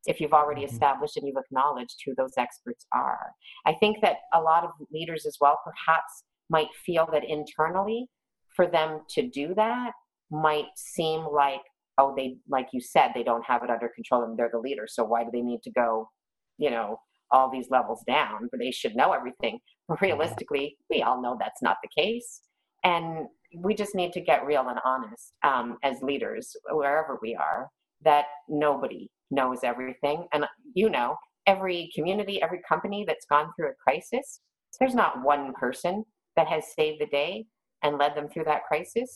if 0.06 0.22
you've 0.22 0.34
already 0.34 0.62
mm-hmm. 0.62 0.74
established 0.74 1.18
and 1.18 1.28
you've 1.28 1.44
acknowledged 1.44 1.98
who 2.06 2.14
those 2.16 2.34
experts 2.38 2.86
are. 2.94 3.32
I 3.66 3.74
think 3.74 3.98
that 4.02 4.18
a 4.34 4.42
lot 4.42 4.64
of 4.64 4.72
leaders 4.92 5.26
as 5.26 5.38
well 5.42 5.60
perhaps 5.64 6.24
might 6.50 6.74
feel 6.86 7.08
that 7.12 7.24
internally 7.28 8.08
for 8.56 8.68
them 8.68 9.02
to 9.10 9.28
do 9.28 9.54
that 9.56 9.92
might 10.32 10.68
seem 10.76 11.26
like 11.32 11.62
oh 11.98 12.14
they 12.16 12.38
like 12.50 12.68
you 12.74 12.82
said 12.82 13.12
they 13.14 13.24
don't 13.24 13.46
have 13.46 13.64
it 13.64 13.70
under 13.70 13.90
control 13.90 14.24
and 14.24 14.38
they're 14.38 14.50
the 14.52 14.60
leader 14.60 14.86
so 14.88 15.04
why 15.04 15.24
do 15.24 15.30
they 15.32 15.42
need 15.42 15.62
to 15.64 15.72
go 15.72 16.10
you 16.58 16.70
know 16.70 17.00
all 17.32 17.50
these 17.50 17.70
levels 17.70 18.04
down, 18.08 18.48
but 18.52 18.60
they 18.60 18.72
should 18.72 18.96
know 18.96 19.14
everything. 19.14 19.60
Mm-hmm. 19.90 20.04
Realistically, 20.04 20.76
we 20.90 21.02
all 21.02 21.22
know 21.22 21.38
that's 21.40 21.62
not 21.62 21.78
the 21.82 21.88
case. 21.88 22.42
And 22.84 23.28
we 23.56 23.74
just 23.74 23.96
need 23.96 24.12
to 24.12 24.20
get 24.20 24.46
real 24.46 24.68
and 24.68 24.80
honest 24.84 25.32
um, 25.44 25.78
as 25.82 26.02
leaders, 26.02 26.54
wherever 26.70 27.18
we 27.22 27.36
are, 27.36 27.70
that 28.04 28.26
nobody 28.50 29.10
knows 29.32 29.60
everything. 29.64 30.28
And 30.34 30.46
you 30.74 30.90
know, 30.90 31.16
every 31.46 31.90
community, 31.96 32.42
every 32.42 32.60
company 32.68 33.06
that's 33.08 33.26
gone 33.30 33.50
through 33.56 33.70
a 33.70 33.76
crisis, 33.82 34.42
there's 34.78 34.94
not 34.94 35.24
one 35.24 35.54
person 35.54 36.04
that 36.36 36.48
has 36.48 36.74
saved 36.76 37.00
the 37.00 37.08
day 37.08 37.46
and 37.84 37.98
led 37.98 38.16
them 38.16 38.28
through 38.28 38.44
that 38.44 38.66
crisis. 38.68 39.10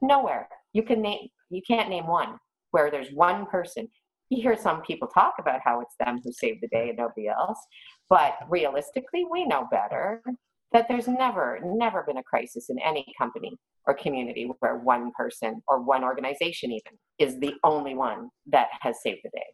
Nowhere. 0.00 0.46
You 0.72 0.82
can 0.82 1.00
name 1.00 1.28
you 1.50 1.62
can't 1.66 1.90
name 1.90 2.06
one 2.06 2.36
where 2.70 2.90
there's 2.90 3.12
one 3.12 3.46
person 3.46 3.88
you 4.32 4.42
hear 4.42 4.56
some 4.56 4.80
people 4.80 5.08
talk 5.08 5.34
about 5.38 5.60
how 5.62 5.80
it's 5.80 5.94
them 6.00 6.20
who 6.24 6.32
saved 6.32 6.62
the 6.62 6.68
day 6.68 6.88
and 6.88 6.96
nobody 6.96 7.28
else. 7.28 7.58
But 8.08 8.34
realistically, 8.48 9.26
we 9.30 9.44
know 9.44 9.68
better 9.70 10.22
that 10.72 10.88
there's 10.88 11.06
never, 11.06 11.60
never 11.62 12.02
been 12.02 12.16
a 12.16 12.22
crisis 12.22 12.70
in 12.70 12.78
any 12.78 13.04
company 13.18 13.58
or 13.86 13.92
community 13.92 14.50
where 14.60 14.78
one 14.78 15.12
person 15.14 15.60
or 15.68 15.82
one 15.82 16.02
organization 16.02 16.72
even 16.72 16.98
is 17.18 17.38
the 17.40 17.54
only 17.62 17.94
one 17.94 18.30
that 18.46 18.68
has 18.80 19.02
saved 19.02 19.20
the 19.22 19.30
day. 19.34 19.44